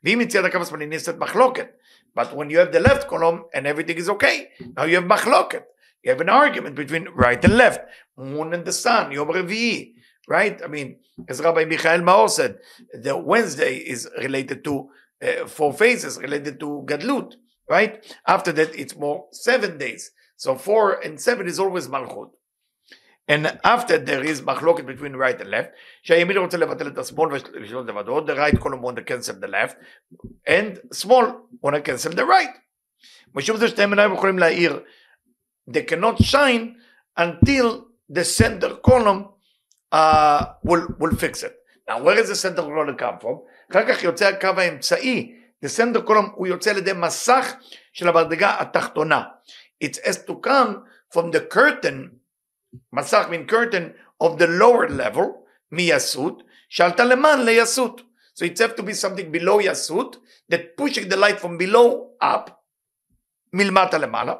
ואם 0.04 0.22
יציאת 0.22 0.46
הקו 0.46 0.58
השמאלי 0.58 0.86
נעשית 0.86 1.16
מחלוקת, 1.18 1.68
But 2.16 2.36
when 2.36 2.50
you 2.50 2.60
have 2.60 2.72
the 2.72 2.80
left 2.80 3.08
column 3.08 3.46
and 3.54 3.66
everything 3.66 3.98
is 3.98 4.08
okay, 4.10 4.50
now 4.78 4.84
you 4.84 4.96
have 4.98 5.06
machloket. 5.06 5.64
You 6.03 6.11
have 6.13 6.21
an 6.21 6.29
argument 6.29 6.75
between 6.77 7.09
right 7.09 7.43
and 7.45 7.57
left, 7.57 7.81
moon 8.17 8.55
and 8.55 8.65
the 8.65 8.73
sun, 8.73 9.13
Yom 9.13 9.29
Revi'i, 9.29 9.95
right? 10.29 10.61
I 10.63 10.69
mean, 10.69 11.01
as 11.29 11.41
Rabbi 11.41 11.65
Michael 11.65 12.01
Maor 12.01 12.31
said, 12.31 12.59
the 12.93 13.17
Wednesday 13.17 13.77
is 13.77 14.09
related 14.19 14.65
to 14.65 14.89
uh, 15.23 15.47
four 15.47 15.73
phases, 15.73 16.19
related 16.19 16.61
to 16.61 16.85
Gadlut, 16.87 17.35
right? 17.69 18.05
After 18.27 18.53
that, 18.53 18.75
it's 18.75 18.97
more 18.97 19.27
seven 19.33 19.79
days. 19.79 20.13
So 20.37 20.55
four 20.55 21.01
and 21.01 21.21
seven 21.21 21.49
is 21.49 21.59
always 21.59 21.89
Malchut. 21.89 22.31
And 23.27 23.59
after 23.63 23.99
there 23.99 24.25
is 24.25 24.41
מחלוקת 24.41 24.87
between 24.87 25.15
right 25.15 25.39
and 25.41 25.51
left, 25.51 25.71
שהימין 26.03 26.37
רוצה 26.37 26.57
לבטל 26.57 26.89
את 26.89 26.99
השמאל 26.99 27.29
ולשלוט 27.33 27.89
לבדו, 27.89 28.27
the 28.27 28.35
right 28.35 28.61
column 28.61 28.81
want 28.81 28.97
to 28.97 29.03
cancel 29.03 29.35
the 29.35 29.49
left, 29.49 29.77
and 30.47 30.95
שמאל 30.95 31.27
want 31.63 31.75
to 31.75 31.83
cancel 31.83 32.13
the 32.13 32.25
right. 32.25 32.57
משום 33.35 33.57
זה 33.57 33.69
שתי 33.69 33.87
מנהלים 33.87 34.15
יכולים 34.15 34.39
להעיר, 34.39 34.81
they 35.67 35.83
cannot 35.83 36.23
shine 36.23 36.77
until 37.17 37.89
the 38.09 38.25
center 38.25 38.77
column 38.77 39.29
uh, 39.93 40.45
will, 40.63 40.87
will 40.99 41.15
fix 41.15 41.43
it. 41.43 41.55
Now 41.89 42.03
where 42.03 42.19
is 42.19 42.29
the 42.29 42.37
center 42.37 42.63
column 42.63 42.97
come 42.97 43.19
from? 43.19 43.41
אחר 43.71 43.89
כך 43.89 44.03
יוצא 44.03 44.29
הקו 44.29 44.49
האמצעי, 44.57 45.35
the 45.65 45.69
center 45.69 46.01
column 46.09 46.31
הוא 46.35 46.47
יוצא 46.47 46.71
על 46.71 46.79
ידי 46.79 46.93
מסך 46.93 47.55
של 47.93 48.09
המדרגה 48.09 48.57
התחתונה. 48.61 49.23
It 49.85 49.97
has 50.05 50.17
to 50.17 50.35
come 50.47 50.85
from 51.15 51.31
the 51.33 51.41
curtain 51.55 52.19
מסך 52.93 53.27
mean 53.31 53.47
curtain 53.47 53.95
of 54.21 54.39
the 54.39 54.47
lower 54.47 54.89
level, 54.89 55.27
מיסות, 55.73 56.43
שעלתה 56.69 57.05
למען 57.05 57.45
ליסות. 57.45 58.01
So 58.35 58.45
it's 58.45 58.61
have 58.61 58.77
to 58.77 58.83
be 58.83 58.95
something 58.95 59.33
below 59.33 59.61
יסות, 59.61 60.17
that 60.53 60.77
pushing 60.77 61.09
the 61.09 61.17
light 61.17 61.41
from 61.41 61.59
below 61.59 62.11
up, 62.23 62.51
מלמטה 63.53 63.99
למעלה, 63.99 64.35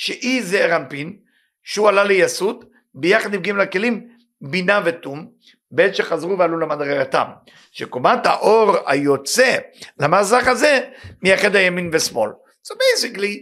שהיא 0.00 0.42
זעיר 0.42 0.76
אנפין, 0.76 1.16
שהוא 1.62 1.88
עלה 1.88 2.04
ליסות, 2.04 2.64
ביחד 2.94 3.34
עם 3.34 3.42
ג' 3.42 3.60
הכלים, 3.60 4.08
בינה 4.40 4.80
ותום, 4.84 5.30
בעת 5.70 5.94
שחזרו 5.94 6.38
ועלו 6.38 6.58
למדרגתם. 6.58 7.24
שקומת 7.72 8.26
האור 8.26 8.76
היוצא 8.86 9.56
למסך 9.98 10.46
הזה, 10.46 10.80
מייחד 11.22 11.56
הימין 11.56 11.90
ושמאל. 11.92 12.30
So 12.66 12.74
basically, 12.74 13.34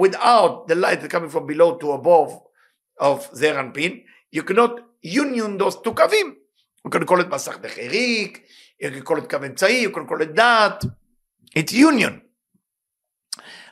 without 0.00 0.68
the 0.68 0.74
light 0.74 1.10
coming 1.10 1.30
from 1.30 1.46
below 1.46 1.78
to 1.80 1.86
above, 1.92 2.32
of 3.00 3.28
זעיר 3.32 3.60
אנפין, 3.60 4.00
you 4.36 4.40
cannot 4.40 4.80
union 5.04 5.62
those 5.62 5.76
two 5.84 5.94
קווים. 5.94 6.34
You 6.86 6.90
can 6.90 7.04
call 7.04 7.20
it 7.20 7.28
מסך 7.34 7.58
דחריק, 7.58 8.46
you 8.82 8.86
can 8.86 9.08
call 9.08 9.18
it 9.18 9.30
קו 9.30 9.36
אמצעי, 9.46 9.86
you 9.86 9.90
can 9.90 10.10
call 10.10 10.22
it 10.22 10.32
דעת, 10.34 10.84
it's 11.58 11.72
union. 11.72 12.27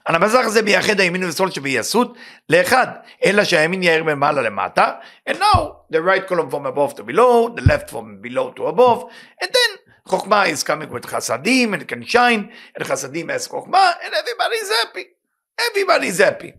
על 0.06 0.14
המסך 0.14 0.44
הזה 0.46 0.62
מייחד 0.62 1.00
הימין 1.00 1.24
ושמאל 1.24 1.50
שביסות 1.50 2.16
לאחד, 2.48 2.86
אלא 3.24 3.44
שהימין 3.44 3.82
יאיר 3.82 4.04
ממעלה 4.04 4.42
למטה, 4.42 4.94
and 5.30 5.34
now 5.34 5.58
the 5.92 5.96
right 5.96 6.28
column 6.28 6.50
from 6.50 6.66
above 6.66 6.94
to 6.94 7.02
below, 7.02 7.48
the 7.56 7.62
left 7.62 7.90
from 7.90 8.22
below 8.22 8.52
to 8.56 8.66
above, 8.66 9.02
and 9.42 9.48
then 9.48 9.78
חוכמה 10.08 10.44
is 10.46 10.62
coming 10.62 10.90
with 10.90 11.06
חסדים, 11.06 11.74
and 11.74 11.88
can 11.88 12.04
shine, 12.04 12.50
and 12.76 12.84
חסדים 12.84 13.30
has 13.30 13.48
חוכמה, 13.48 13.92
and 14.02 14.14
everybody 14.14 14.56
is 14.62 14.70
happy. 14.70 15.04
Everybody 15.58 16.06
is 16.06 16.18
happy. 16.18 16.52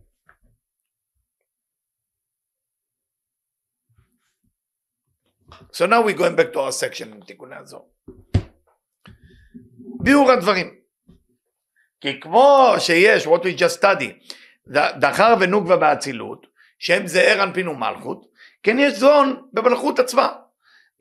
So 5.71 5.85
now 5.85 6.01
we're 6.01 6.17
going 6.17 6.35
back 6.35 6.51
to 6.53 6.59
our 6.59 6.71
section 6.71 7.25
תיקוני 7.25 7.55
הזוהר. 7.55 7.83
ביאור 10.03 10.31
הדברים. 10.31 10.86
כי 12.01 12.19
כמו 12.19 12.73
שיש, 12.79 13.27
what 13.27 13.39
we 13.39 13.59
just 13.59 13.81
study, 13.81 14.29
דחר 14.99 15.35
ונוגבה 15.39 15.77
באצילות, 15.77 16.47
שהם 16.79 17.07
זעיר 17.07 17.43
אנפין 17.43 17.67
ומלכות, 17.67 18.25
כן 18.63 18.79
יש 18.79 18.93
זון 18.93 19.41
במלכות 19.53 19.99
עצמה. 19.99 20.29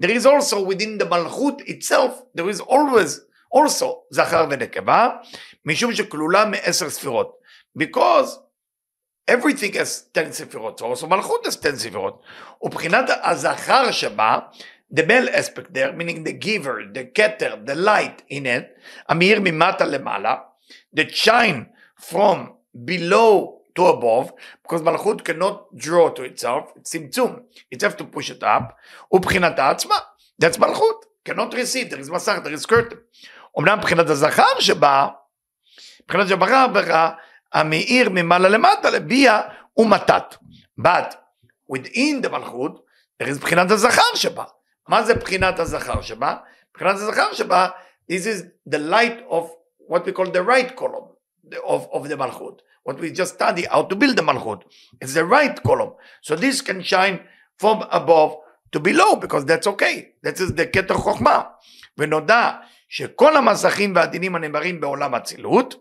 There 0.03 0.11
is 0.11 0.27
also 0.27 0.57
within 0.57 1.03
the 1.03 1.05
מלכות 1.05 1.61
itself, 1.61 2.39
there 2.39 2.49
is 2.49 2.61
always 2.61 3.21
also 3.55 3.87
זכר 4.11 4.47
ונקבה, 4.51 5.09
משום 5.65 5.95
שכלולה 5.95 6.45
מעשר 6.45 6.91
ספירות. 6.91 7.37
Because 7.79 8.29
everything 9.31 9.73
has 9.73 10.19
10 10.19 10.33
ספירות, 10.33 10.81
so 10.81 10.85
also 10.85 11.07
מלכות 11.07 11.47
has 11.47 11.57
10 11.61 11.77
ספירות. 11.77 12.23
ובחינת 12.63 13.05
הזכר 13.23 13.91
שבה, 13.91 14.39
the 14.95 15.03
male 15.03 15.29
aspect 15.29 15.73
there, 15.73 15.93
meaning 15.93 16.25
the 16.25 16.33
giver, 16.33 16.79
the 16.95 17.19
keter, 17.19 17.57
the 17.67 17.75
light 17.75 18.23
in 18.31 18.47
it, 18.47 18.81
המאיר 19.09 19.41
ממטה 19.41 19.85
למעלה, 19.85 20.37
that 20.96 21.12
shine 21.12 21.66
from 21.98 22.54
below 22.86 23.62
to 23.76 23.88
above, 23.88 24.32
because 24.64 24.82
מלכות 24.82 25.22
cannot 25.22 25.76
draw 25.76 26.10
to 26.10 26.22
itself, 26.22 26.78
it's 26.78 26.90
צמצום, 26.90 27.36
it 27.76 27.82
have 27.82 27.98
to 27.98 28.04
push 28.04 28.30
it 28.30 28.44
up, 28.44 28.74
ובחינתה 29.12 29.70
עצמה, 29.70 29.96
that's 30.44 30.60
מלכות, 30.60 31.06
cannot 31.30 31.54
receive, 31.54 31.90
there 31.90 32.00
is 32.00 32.10
מסך, 32.10 32.38
there 32.44 32.54
is 32.54 32.66
curtain. 32.66 32.98
אמנם 33.60 33.78
מבחינת 33.78 34.10
הזכר 34.10 34.60
שבה, 34.60 35.08
מבחינת 36.04 36.28
שברא 36.28 36.68
ברא, 36.68 37.10
המאיר 37.54 38.10
ממעלה 38.10 38.50
למטה 38.50 38.90
לביאה 38.90 39.42
ומתת. 39.78 40.36
But 40.80 41.16
within 41.74 42.26
the 42.26 42.30
מלכות, 42.30 42.86
there 43.24 43.28
is 43.28 43.36
מבחינת 43.36 43.72
הזכר 43.72 44.16
שבה. 44.16 44.44
מה 44.88 45.04
זה 45.04 45.16
בחינת 45.16 45.60
הזכר 45.60 46.02
שבה? 46.02 46.36
בחינת 46.74 46.96
הזכר 46.96 47.34
שבה, 47.34 47.68
this 48.12 48.26
is 48.26 48.46
the 48.74 48.78
light 48.78 49.30
of 49.30 49.44
what 49.88 50.06
we 50.06 50.12
call 50.12 50.30
the 50.32 50.44
right 50.44 50.76
column 50.76 51.10
of, 51.66 51.88
of 51.92 52.10
the 52.10 52.16
מלכות. 52.16 52.60
What 52.84 53.00
we 53.00 53.12
just 53.12 53.36
study, 53.36 53.66
how 53.66 53.84
to 53.84 53.96
build 53.96 54.18
the 54.18 54.24
מלכות. 54.24 54.64
It's 55.02 55.14
the 55.14 55.26
right 55.26 55.62
column. 55.64 55.94
So 56.22 56.36
this 56.36 56.62
can 56.62 56.82
shine 56.82 57.22
from 57.58 57.84
above 57.92 58.38
to 58.72 58.80
below, 58.80 59.16
because 59.16 59.46
that's 59.46 59.68
okay. 59.68 60.14
That 60.24 60.40
is 60.40 60.54
the 60.54 60.66
כתר 60.66 60.94
חוכמה. 60.94 61.44
ונודע 61.98 62.52
שכל 62.90 63.38
המסכים 63.38 63.96
והדינים 63.96 64.36
הנאמרים 64.36 64.82
בעולם 64.82 65.16
אצילות, 65.16 65.76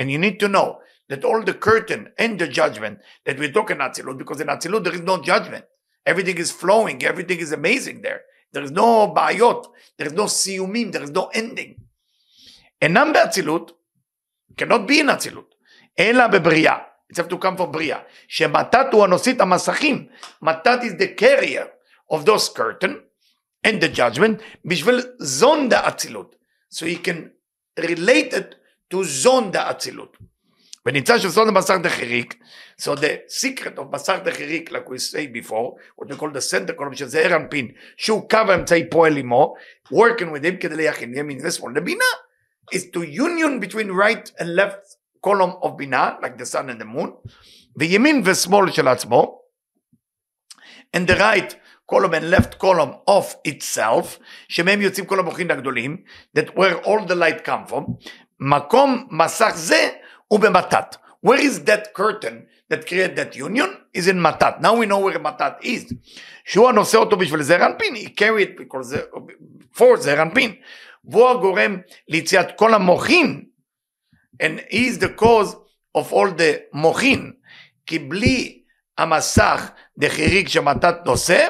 and 0.00 0.04
you 0.04 0.18
need 0.18 0.38
to 0.40 0.48
know 0.48 0.78
that 1.08 1.24
all 1.24 1.42
the 1.42 1.54
curtain 1.54 2.08
and 2.18 2.38
the 2.38 2.48
judgment 2.48 2.98
that 3.26 3.38
we 3.38 3.50
talk 3.50 3.70
in 3.70 3.78
Atzilut, 3.78 4.18
because 4.18 4.40
in 4.40 4.48
Atzilut 4.48 4.84
there 4.84 4.94
is 4.94 5.02
no 5.02 5.20
judgment. 5.22 5.64
Everything 6.06 6.38
is 6.38 6.50
flowing, 6.50 7.02
everything 7.04 7.38
is 7.38 7.52
amazing 7.52 8.02
there. 8.02 8.22
There 8.52 8.62
is 8.62 8.70
no 8.70 9.12
בעיות, 9.14 9.66
there 9.98 10.06
is 10.06 10.12
no 10.12 10.24
סיומים, 10.24 10.92
there 10.92 11.02
is 11.02 11.10
no 11.10 11.30
ending. 11.34 11.76
אינם 12.81 13.11
באצילות, 13.13 13.71
cannot 14.61 14.89
be 14.89 14.93
in 14.93 15.13
אצילות, 15.13 15.55
אלא 15.99 16.27
בבריאה. 16.27 16.77
It's 17.13 17.17
have 17.17 17.29
to 17.29 17.65
בריאה. 17.65 17.99
שמתת 18.27 18.85
הוא 18.91 19.03
הנושאת 19.03 19.41
המסכים. 19.41 20.07
מתת 20.41 20.79
is 20.81 21.01
the 21.01 21.21
carrier 21.21 21.67
of 22.13 22.25
those 22.25 22.49
curtain 22.49 22.93
and 23.67 23.81
the 23.81 23.97
judgment, 23.97 24.41
בשביל 24.65 25.01
זון 25.19 25.69
דאצילות. 25.69 26.35
So 26.73 26.85
he 26.85 27.07
can 27.07 27.29
relate 27.79 28.33
it 28.33 28.55
to 28.93 29.03
זון 29.03 29.51
דאצילות. 29.51 30.17
ונמצא 30.85 31.19
שסוד 31.19 31.47
הבשר 31.47 31.77
דחיריק, 31.77 32.35
so 32.81 32.85
the 32.85 33.29
secret 33.29 33.77
of 33.77 33.83
בשר 33.83 34.19
דחיריק, 34.23 34.71
like 34.71 34.89
we 34.89 34.97
say 34.97 35.27
before, 35.27 35.75
what 35.97 36.07
we 36.09 36.15
call 36.15 36.31
the 36.31 36.41
center 36.41 36.73
column, 36.79 36.95
שזה 36.95 37.19
ער 37.19 37.35
אנפין, 37.35 37.71
שהוא 37.97 38.29
קו 38.29 38.37
האמצעי 38.37 38.89
פועל 38.89 39.17
עמו, 39.17 39.55
working 39.93 40.29
with 40.35 40.43
him 40.43 40.57
כדי 40.59 40.75
ליחין 40.75 41.17
ימין 41.17 41.37
ושמאל 41.43 41.73
לבינה, 41.75 42.05
is 42.72 42.90
to 42.92 43.02
union 43.02 43.60
between 43.60 43.90
right 43.90 44.30
and 44.38 44.54
left 44.54 44.96
column 45.22 45.54
of 45.62 45.76
בינה, 45.76 46.18
like 46.22 46.36
the 46.38 46.46
sun 46.46 46.70
and 46.70 46.80
the 46.80 46.84
moon, 46.84 47.12
וימין 47.76 48.22
ושמאל 48.24 48.70
של 48.70 48.88
עצמו, 48.88 49.38
and 50.96 51.06
the 51.06 51.16
right 51.18 51.54
column 51.90 52.14
and 52.14 52.30
left 52.30 52.58
column 52.58 52.94
of 53.08 53.34
itself, 53.48 54.18
שמהם 54.48 54.80
יוצאים 54.80 55.06
כל 55.06 55.18
המוחין 55.18 55.50
הגדולים, 55.50 55.96
that 56.38 56.56
where 56.56 56.76
all 56.84 57.06
the 57.06 57.14
light 57.14 57.44
come 57.44 57.70
from, 57.70 57.84
מקום 58.40 59.08
מסך 59.10 59.52
זה 59.54 59.90
ובמתת. 60.30 60.96
Where 61.26 61.38
is 61.38 61.60
that 61.64 61.94
curtain 61.94 62.46
that 62.68 62.86
create 62.86 63.14
that 63.16 63.36
union? 63.36 63.68
Is 63.94 64.08
in 64.08 64.20
מתת. 64.20 64.60
Now 64.60 64.74
we 64.74 64.86
know 64.86 64.98
where 64.98 65.18
מתת 65.18 65.52
is. 65.62 65.94
שהוא 66.44 66.68
הנושא 66.68 66.98
אותו 66.98 67.16
בשביל 67.16 67.42
זעיר 67.42 67.66
אנפין, 67.66 67.94
he 67.94 68.08
carry 68.08 68.42
it 68.42 68.56
because 68.56 68.96
for 69.78 69.96
זעיר 69.96 70.22
אנפין. 70.22 70.54
והוא 71.06 71.30
הגורם 71.30 71.80
ליציאת 72.08 72.58
כל 72.58 72.74
המוחין, 72.74 73.44
and 74.42 74.60
he 74.70 74.88
is 74.88 74.98
the 74.98 75.20
cause 75.20 75.56
of 75.98 76.12
all 76.12 76.30
the 76.38 76.58
מוחין. 76.72 77.32
כי 77.86 77.98
בלי 77.98 78.62
המסך 78.98 79.70
דחיריק 79.98 80.48
שמתת 80.48 80.96
נושא, 81.06 81.48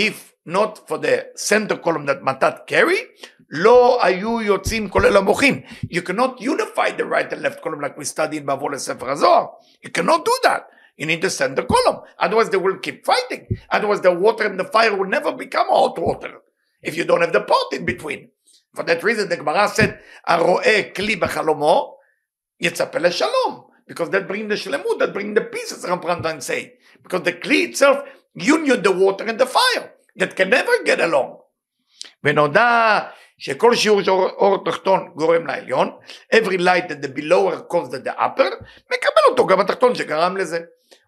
if 0.00 0.32
not 0.48 0.78
for 0.88 0.98
the 0.98 1.38
center 1.38 1.76
column 1.84 2.06
that 2.06 2.22
מתת 2.22 2.54
carry, 2.66 3.26
לא 3.50 4.04
היו 4.04 4.42
יוצאים 4.42 4.88
כולל 4.88 5.16
המוחין. 5.16 5.60
You 5.92 6.00
cannot 6.00 6.40
unify 6.40 6.90
the 6.96 7.04
right 7.04 7.32
and 7.32 7.42
left 7.42 7.62
column 7.62 7.80
like 7.80 7.98
we 7.98 8.04
studied 8.04 8.44
בעבור 8.44 8.70
לספר 8.70 9.10
הזוהר. 9.10 9.46
You 9.86 9.90
cannot 9.90 10.24
do 10.24 10.48
that. 10.48 10.62
You 10.98 11.06
need 11.06 11.22
the 11.22 11.30
center 11.30 11.62
column. 11.62 11.98
Otherwise 12.18 12.50
they 12.50 12.56
will 12.56 12.78
keep 12.78 13.04
fighting. 13.04 13.46
Otherwise 13.70 14.00
the 14.00 14.12
water 14.12 14.44
and 14.46 14.58
the 14.58 14.64
fire 14.64 14.96
will 14.96 15.08
never 15.08 15.32
become 15.32 15.68
hot 15.68 15.98
water. 15.98 16.32
If 16.82 16.96
you 16.96 17.04
don't 17.04 17.20
have 17.20 17.32
the 17.32 17.40
pot 17.40 17.68
in 17.72 17.84
between. 17.84 18.30
For 18.77 18.83
that 18.83 19.01
reason 19.03 19.27
the 19.27 19.37
Gemara 19.37 19.67
said, 19.67 19.97
הרואה 20.27 20.81
כלי 20.95 21.15
בחלומו, 21.15 21.97
יצפה 22.59 22.99
לשלום. 22.99 23.67
Because 23.89 24.09
that 24.09 24.27
bring 24.27 24.47
the 24.47 24.55
shlemut, 24.55 24.99
that 24.99 25.13
bring 25.13 25.33
the 25.33 25.41
peace, 25.41 25.71
as 25.71 25.85
Rambam 25.85 26.41
say. 26.43 26.73
Because 27.01 27.23
the 27.23 27.33
kli 27.33 27.69
itself 27.69 27.97
union 28.35 28.83
the 28.83 28.91
water 28.91 29.25
and 29.25 29.39
the 29.39 29.47
fire, 29.47 29.93
that 30.17 30.35
can 30.35 30.49
never 30.49 30.83
get 30.85 30.99
along. 30.99 31.37
ונודע 32.23 32.99
שכל 33.37 33.75
שיעור 33.75 34.01
של 34.01 34.11
אור 34.11 34.63
תחתון 34.65 35.11
גורם 35.15 35.47
לעליון, 35.47 35.91
every 36.35 36.57
light 36.57 36.87
that 36.89 37.01
the 37.01 37.19
below 37.19 37.51
causes 37.71 38.03
the 38.03 38.19
upper, 38.19 38.51
מקבל 38.91 39.23
אותו 39.27 39.47
גם 39.47 39.59
התחתון 39.59 39.95
שגרם 39.95 40.37
לזה. 40.37 40.59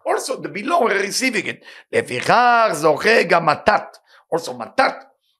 Also 0.08 0.32
the 0.32 0.48
below 0.48 0.88
are 0.88 1.02
receiving 1.02 1.46
it. 1.46 1.64
לפיכך 1.92 2.68
זוכה 2.72 3.22
גם 3.22 3.46
מתת, 3.46 3.96
also 4.34 4.52
מתת, 4.52 4.94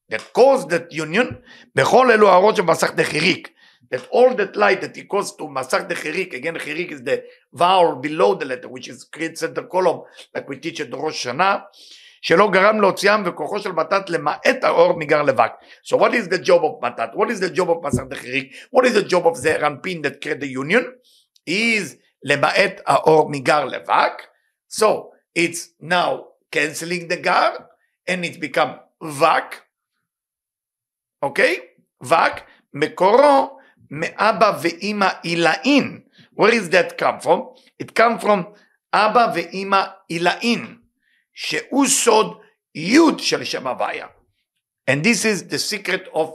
that 0.10 0.34
caused 0.34 0.70
that 0.70 0.94
union, 0.94 1.34
בכל 1.76 2.12
אלו 2.12 2.30
האורות 2.30 2.56
שבמסך 2.56 2.92
דחיריק. 2.96 3.50
That 3.94 4.08
all 4.12 4.34
that 4.36 4.56
light 4.56 4.82
that 4.82 4.98
equals 4.98 5.32
to 5.38 5.44
מסך 5.44 5.82
דחיריק, 5.88 6.34
again 6.34 6.60
חיריק 6.60 6.92
is 6.92 7.02
the 7.02 7.22
vowel 7.54 7.96
below 7.96 8.36
the 8.36 8.46
letter, 8.46 8.68
which 8.68 8.88
is 8.88 9.04
create 9.04 9.38
center 9.38 9.64
column, 9.64 10.02
like 10.36 10.50
we 10.50 10.56
teach 10.56 10.82
את 10.82 10.90
ראש 10.94 11.24
שנה. 11.24 11.58
שלא 12.22 12.52
גרם 12.52 12.82
להוציאם 12.82 13.24
וכוחו 13.26 13.60
של 13.60 13.72
מתת 13.72 14.10
למעט 14.10 14.64
האור 14.64 14.94
מגר 14.98 15.22
לבק. 15.22 15.52
So 15.84 15.98
what 15.98 16.12
is 16.12 16.28
the 16.28 16.40
job 16.40 16.62
of 16.64 16.82
מתת? 16.82 17.10
What 17.14 17.30
is 17.30 17.40
the 17.40 17.56
job 17.56 17.70
of 17.70 17.84
מסך 17.84 18.04
דחיריק? 18.10 18.54
What 18.76 18.86
is 18.86 18.94
the 18.94 19.10
job 19.10 19.26
of 19.26 19.42
the 19.44 19.60
רנפין 19.60 20.02
that 20.02 20.22
create 20.22 20.40
the 20.40 20.48
union? 20.48 20.84
is 21.50 21.96
למעט 22.24 22.82
האור 22.88 23.30
מגר 23.30 23.66
לבק. 23.66 24.22
So 24.70 25.12
it's 25.36 25.70
now 25.82 26.26
canceling 26.52 27.08
the 27.08 27.18
gar 27.18 27.70
and 28.08 28.26
it 28.26 28.40
become 28.40 28.80
vak. 29.04 29.62
אוקיי? 31.22 31.56
Okay? 31.56 31.76
vak 32.04 32.42
מקורו 32.74 33.60
מאבא 33.92 34.60
ואימא 34.62 35.10
עילאין. 35.24 36.02
Where 36.40 36.54
is 36.54 36.70
that 36.70 36.98
come 36.98 37.26
from? 37.26 37.40
It 37.84 37.94
come 37.96 38.24
from 38.24 38.44
אבא 38.94 39.32
ואימא 39.36 39.84
עילאין. 40.08 40.78
שהוא 41.34 41.86
סוד 41.88 42.40
יוד 42.76 43.20
של 43.20 43.44
שם 43.44 43.68
הוויה. 43.68 44.08
And 44.90 45.04
this 45.04 45.26
is 45.26 45.52
the 45.52 45.60
secret 45.60 46.08
of 46.14 46.28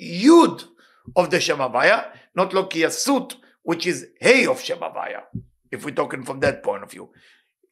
יוד 0.00 0.62
of 1.18 1.30
the 1.30 1.40
שם 1.40 1.60
הוויה, 1.60 2.00
not 2.38 2.52
לא 2.52 2.66
כי 2.70 2.86
הסות, 2.86 3.34
which 3.70 3.86
is 3.86 4.24
ה' 4.24 4.50
of 4.50 4.58
שם 4.58 4.82
הוויה, 4.82 5.20
if 5.74 5.84
we're 5.84 5.90
talking 5.90 6.22
from 6.22 6.40
that 6.40 6.62
point 6.62 6.82
of 6.82 6.90
view. 6.90 7.06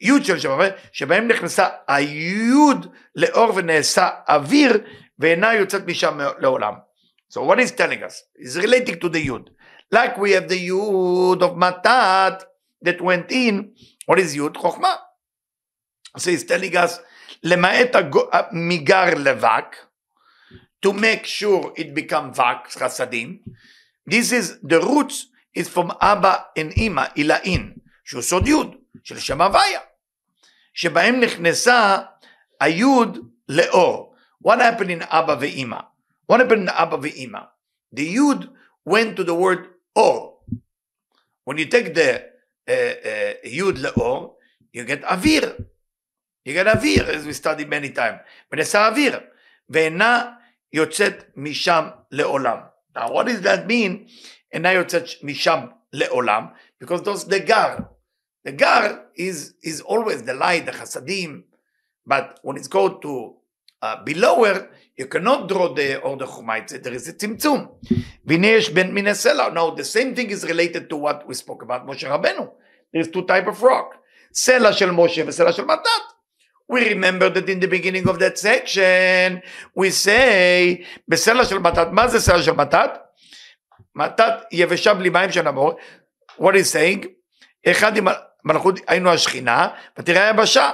יוד 0.02 0.26
של 0.26 0.40
שם 0.40 0.52
הוויה, 0.52 0.70
שבהם 0.92 1.28
נכנסה 1.28 1.68
היוד 1.88 2.94
לאור 3.16 3.52
ונעשה 3.56 4.10
אוויר, 4.30 4.78
ואינה 5.20 5.54
יוצאת 5.54 5.88
משם 5.88 6.20
לעולם. 6.40 6.74
So 7.34 7.40
what 7.44 7.60
is 7.60 7.72
telling 7.72 8.04
us? 8.04 8.24
is 8.38 8.58
relating 8.58 9.00
to 9.00 9.08
the 9.08 9.26
yud. 9.26 9.50
Like 9.92 10.18
we 10.18 10.32
have 10.32 10.50
the 10.50 10.68
yud 10.70 11.42
of 11.42 11.52
matat 11.56 12.44
that 12.82 13.00
went 13.02 13.32
in. 13.32 13.74
What 14.06 14.20
is 14.20 14.36
yud? 14.36 14.54
Chokhmah. 14.54 14.98
So 16.18 16.32
he's 16.32 16.44
telling 16.44 16.76
us, 16.76 17.00
למעט 17.44 17.96
מיגר 18.52 19.06
לבק, 19.18 19.76
to 20.86 20.94
make 20.94 21.26
sure 21.26 21.74
it 21.78 21.94
become 21.94 22.34
vak, 22.34 22.70
חסדים. 22.72 23.40
This 24.06 24.32
is, 24.32 24.60
the 24.64 24.82
roots 24.82 25.28
is 25.56 25.70
from 25.70 25.92
אבא 26.02 26.36
and 26.58 26.78
אמא, 26.78 27.04
עילאין, 27.16 27.74
שהוא 28.06 28.22
סוד 28.22 28.48
יוד, 28.48 28.76
של 29.04 29.20
שם 29.20 29.42
הוויה, 29.42 29.80
שבהם 30.75 31.21
נכנסה 31.21 31.99
היוד 32.61 33.31
לאור. 33.49 34.15
What 34.47 34.59
happened 34.59 34.91
in 34.91 35.05
אבא 35.05 35.37
ואמא? 35.41 35.81
What 36.33 36.41
happened 36.41 36.69
in 36.69 36.71
אבא 36.71 36.97
ואמא? 37.03 37.41
The 37.95 38.17
yud 38.17 38.49
went 38.85 39.17
to 39.17 39.25
the 39.25 39.35
word 39.35 39.69
or. 39.95 40.37
When 41.45 41.59
you 41.59 41.67
take 41.67 41.95
the 41.95 42.25
uh, 42.69 42.73
uh, 42.73 43.35
yud 43.45 43.79
לאור, 43.79 44.39
you 44.75 44.85
get 44.85 45.05
אוויר. 45.05 45.57
יגאל 46.47 46.69
אוויר, 46.69 47.11
as 47.11 47.27
we 47.27 47.33
study 47.33 47.65
many 47.65 47.97
times, 47.97 48.19
ונעשה 48.53 48.89
אוויר, 48.89 49.21
ואינה 49.69 50.33
יוצאת 50.73 51.25
משם 51.37 51.89
לעולם. 52.11 52.59
Now 52.97 53.09
what 53.09 53.27
does 53.27 53.43
that 53.43 53.67
mean? 53.69 54.11
אינה 54.53 54.73
יוצאת 54.73 55.05
משם 55.23 55.61
לעולם, 55.93 56.47
because 56.85 57.03
those 57.03 57.25
the 57.25 57.41
gar. 57.41 57.83
The 58.45 58.53
gar 58.53 59.07
is, 59.17 59.55
is 59.63 59.81
always 59.81 60.23
the 60.23 60.35
light, 60.35 60.67
the 60.67 60.73
chasadim, 60.73 61.43
but 62.07 62.39
when 62.43 62.57
it's 62.57 62.69
go 62.69 62.99
to 62.99 63.35
uh, 63.83 64.05
belower, 64.05 64.71
you 64.97 65.07
cannot 65.07 65.49
draw 65.49 65.75
the 65.75 66.01
or 66.01 66.17
the 66.17 66.27
chumait, 66.27 66.83
there 66.83 66.93
is 66.93 67.09
a 67.09 67.13
tzimtzum. 67.13 67.69
והנה 68.25 68.47
יש 68.47 68.71
בין 68.71 68.95
מיני 68.95 69.15
סלע. 69.15 69.55
Now 69.55 69.71
the 69.71 69.85
same 69.85 70.15
thing 70.15 70.31
is 70.31 70.45
related 70.45 70.89
to 70.91 70.97
what 70.97 71.27
we 71.27 71.35
spoke 71.35 71.63
about 71.63 71.87
משה 71.87 72.09
רבנו. 72.15 72.53
There's 72.93 73.09
two 73.09 73.23
type 73.27 73.47
of 73.47 73.63
rock. 73.63 73.99
סלע 74.35 74.73
של 74.73 74.91
משה 74.91 75.23
וסלע 75.27 75.53
של 75.53 75.65
מתת. 75.65 76.17
we 76.73 76.89
remember 76.89 77.29
that 77.31 77.49
in 77.49 77.61
the 77.61 77.69
beginning 77.69 78.09
of 78.09 78.19
that 78.19 78.39
section 78.39 79.41
we 79.75 79.91
say 79.91 80.85
בסלע 81.09 81.45
של 81.45 81.59
מתת, 81.59 81.87
מה 81.93 82.09
זה 82.09 82.21
סלע 82.21 82.43
של 82.43 82.53
מתת? 82.53 82.91
מתת 83.95 84.35
יבשה 84.53 84.95
בלי 84.95 85.09
מים 85.09 85.33
של 85.33 85.43
נמור, 85.43 85.77
what 86.41 86.55
is 86.55 86.75
saying? 86.75 87.07
אחד 87.67 87.97
עם 87.97 88.07
מלכות 88.46 88.80
היינו 88.88 89.10
השכינה, 89.10 89.68
ותראה 90.00 90.28
היבשה, 90.28 90.72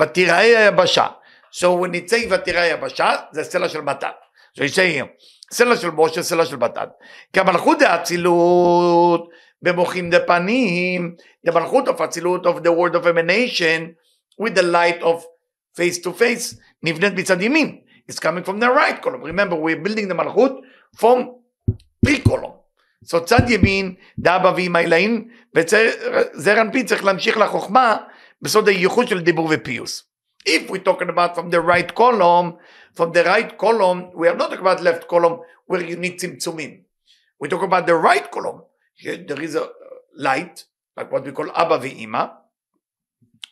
ותראה 0.00 0.38
היבשה. 0.38 1.06
So 1.52 1.64
when 1.64 1.94
it 1.94 2.10
say 2.10 2.26
ותראה 2.30 2.62
היבשה, 2.62 3.16
זה 3.32 3.44
סלע 3.44 3.68
של 3.68 3.80
מתת. 3.80 4.14
So 4.58 4.62
you 4.62 4.68
say 4.68 4.98
here, 4.98 5.06
סלע 5.52 5.76
של 5.76 5.90
משה, 5.90 6.22
סלע 6.22 6.46
של 6.46 6.56
מתת. 6.56 6.88
כי 7.32 7.40
המלכות 7.40 7.78
זה 7.78 7.94
אצילות, 7.94 9.28
במוחים 9.62 10.10
דפנים, 10.10 11.14
the 11.48 11.52
מלכות 11.52 11.88
of 11.88 12.04
אצילות 12.04 12.46
of 12.46 12.58
the 12.60 12.70
word 12.70 12.94
of 12.94 13.06
emanation, 13.06 13.94
with 14.40 14.54
the 14.54 14.62
light 14.62 15.02
of 15.02 15.22
face 15.76 15.98
to 16.04 16.10
face, 16.18 16.60
נבנית 16.82 17.12
מצד 17.16 17.42
ימין. 17.42 17.80
It's 18.10 18.18
coming 18.18 18.44
from 18.44 18.60
the 18.60 18.68
right 18.68 19.00
column. 19.02 19.22
Remember, 19.22 19.56
we're 19.56 19.82
building 19.86 20.08
the 20.08 20.14
מלכות 20.14 20.52
from 20.96 21.18
three 22.04 22.18
column. 22.18 22.63
So 23.04 23.20
צד 23.24 23.50
ימין, 23.50 23.94
דאבא 24.18 24.52
ואמא 24.56 24.78
אלוהים, 24.78 25.28
וזרע 25.54 26.60
אנפין 26.60 26.86
צריך 26.86 27.04
להמשיך 27.04 27.36
לחוכמה 27.36 27.96
בסוד 28.42 28.68
הייחוד 28.68 29.08
של 29.08 29.20
דיבור 29.20 29.48
ופיוס. 29.50 30.02
If 30.48 30.70
we're 30.70 30.84
talking 30.84 31.08
about 31.08 31.34
from 31.34 31.50
the 31.50 31.60
right 31.60 31.94
column, 31.94 32.56
from 32.94 33.12
the 33.12 33.24
right 33.24 33.56
column, 33.58 34.10
we 34.14 34.28
are 34.28 34.36
not 34.36 34.50
talking 34.50 34.66
about 34.66 34.82
left 34.82 35.08
column 35.08 35.36
where 35.66 35.82
you 35.82 35.96
need 35.96 36.18
צמצומים. 36.18 36.82
We 37.40 37.48
talk 37.48 37.62
about 37.62 37.86
the 37.86 37.94
right 37.94 38.30
column. 38.30 38.62
There 39.02 39.42
is 39.42 39.54
a 39.54 39.68
light, 40.16 40.64
like 40.96 41.10
what 41.12 41.24
we 41.24 41.32
call 41.32 41.50
אבא 41.50 41.78
ואמא, 41.82 42.24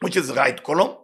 which 0.05 0.17
is 0.17 0.31
right 0.37 0.63
column. 0.63 1.02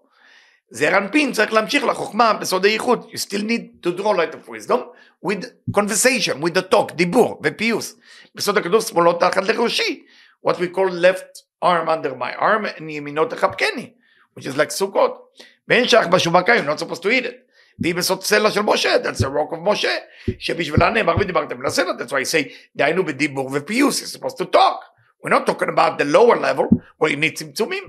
Zeir 0.74 0.92
Anpin 0.92 1.32
צריך 1.32 1.52
להמשיך 1.52 1.84
לחוכמה 1.84 2.32
בסודי 2.32 2.68
ייחוד. 2.68 3.10
You 3.10 3.16
still 3.16 3.42
need 3.42 3.86
to 3.86 4.00
draw 4.00 4.12
light 4.12 4.34
of 4.34 4.48
wisdom 4.48 4.80
with 5.26 5.44
conversation, 5.72 6.42
with 6.42 6.54
the 6.54 6.74
talk, 6.74 6.92
דיבור 6.94 7.40
ופיוס. 7.44 7.96
בסוד 8.34 8.58
הכדור 8.58 8.80
שמאלו 8.80 9.12
תחת 9.12 9.48
לראשי. 9.48 10.04
What 10.46 10.54
we 10.54 10.76
call 10.76 10.90
left 10.90 11.42
arm 11.64 11.88
under 11.88 12.14
my 12.14 12.40
arm 12.40 12.78
and 12.78 12.90
ימינו 12.90 13.24
תחבקני. 13.24 13.90
which 14.38 14.46
is 14.46 14.56
like 14.56 14.70
סוכות. 14.70 15.28
ואין 15.68 15.88
שייך 15.88 16.06
בשומקה, 16.06 16.56
you're 16.56 16.78
not 16.78 16.84
supposed 16.84 17.02
to 17.02 17.08
eat 17.08 17.24
it. 17.24 17.34
והיא 17.80 17.94
בסוד 17.94 18.22
סלע 18.22 18.50
של 18.50 18.60
משה, 18.60 18.96
that's 19.02 19.18
the 19.18 19.26
rock 19.26 19.52
of 19.52 19.58
משה, 19.62 19.96
שבשבילה 20.38 20.90
נאמר 20.90 21.16
ודיברתם 21.20 21.62
לסלע, 21.62 21.92
that's 21.98 22.10
why 22.10 22.22
I 22.22 22.32
say, 22.32 22.48
דהיינו 22.76 23.04
בדיבור 23.04 23.50
ופיוס, 23.52 24.02
you're 24.02 24.18
supposed 24.18 24.36
to 24.36 24.44
talk. 24.44 24.84
We're 25.27 25.29
not 25.29 25.45
talking 25.45 25.69
about 25.69 25.97
the 25.97 26.05
lower 26.05 26.37
level, 26.37 26.67
where 26.97 27.09
you 27.09 27.17
need 27.17 27.35
צמצומים. 27.35 27.83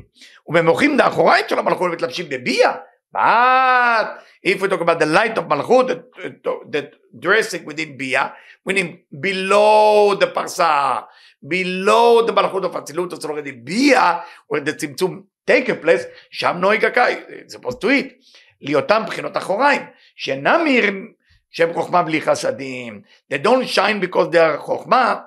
ובמוחים 0.47 0.97
דאחוריים 0.97 1.45
של 1.49 1.59
המלכות 1.59 1.91
מתלבשים 1.93 2.29
בביאה. 2.29 2.75
But 3.15 4.07
if 4.43 4.61
we 4.61 4.69
talk 4.69 4.81
about 4.81 4.99
the 4.99 5.07
light 5.07 5.39
of 5.39 5.49
מלכות, 5.49 5.87
that, 5.91 6.73
that 6.73 6.95
dressing 7.21 7.65
within 7.65 7.97
ביאה, 7.97 8.29
meaning 8.69 8.97
below 9.13 10.15
the 10.21 10.27
פרסה, 10.35 10.99
below 11.45 12.27
the 12.27 12.33
מלכות 12.33 12.65
of 12.65 12.79
אצילות, 12.79 13.13
אז 13.13 13.25
already 13.25 13.53
ביאה, 13.65 14.19
where 14.53 14.61
the 14.61 14.73
צמצום 14.77 15.23
take 15.51 15.69
a 15.69 15.85
place, 15.85 16.03
שם 16.31 16.57
נוהג 16.61 16.85
הקאי, 16.85 17.17
it's 17.29 17.55
supposed 17.55 17.81
to 17.81 17.87
eat. 17.87 18.13
להיותם 18.61 19.03
בחינות 19.07 19.37
אחוריים, 19.37 19.83
שאינם 20.17 20.61
מאירים 20.65 21.13
שהם 21.51 21.73
חוכמה 21.73 22.03
בלי 22.03 22.21
חסדים. 22.21 23.01
They 23.33 23.37
don't 23.37 23.77
shine 23.77 24.01
because 24.01 24.29
they 24.33 24.39
are 24.39 24.59
חוכמה, 24.59 25.21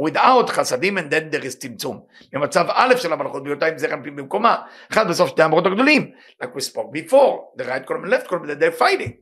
without 0.00 0.50
חסדים 0.50 0.98
and 0.98 1.10
then 1.10 1.34
there 1.34 1.44
is 1.44 1.58
צמצום. 1.58 2.00
במצב 2.32 2.66
א' 2.68 2.96
של 2.96 3.12
המלכות 3.12 3.42
בהיותה 3.42 3.66
עם 3.66 3.78
זרע 3.78 3.94
אנפין 3.94 4.16
במקומה, 4.16 4.56
אחד 4.92 5.08
בסוף 5.08 5.28
שתי 5.28 5.42
המרות 5.42 5.66
הגדולים, 5.66 6.10
like 6.42 6.46
we 6.46 6.60
spoke 6.60 6.92
before, 6.92 7.60
the 7.60 7.64
right 7.64 7.86
column 7.86 8.04
and 8.04 8.10
left 8.10 8.28
column, 8.28 8.46
that 8.46 8.60
they're 8.60 8.78
fighting. 8.78 9.12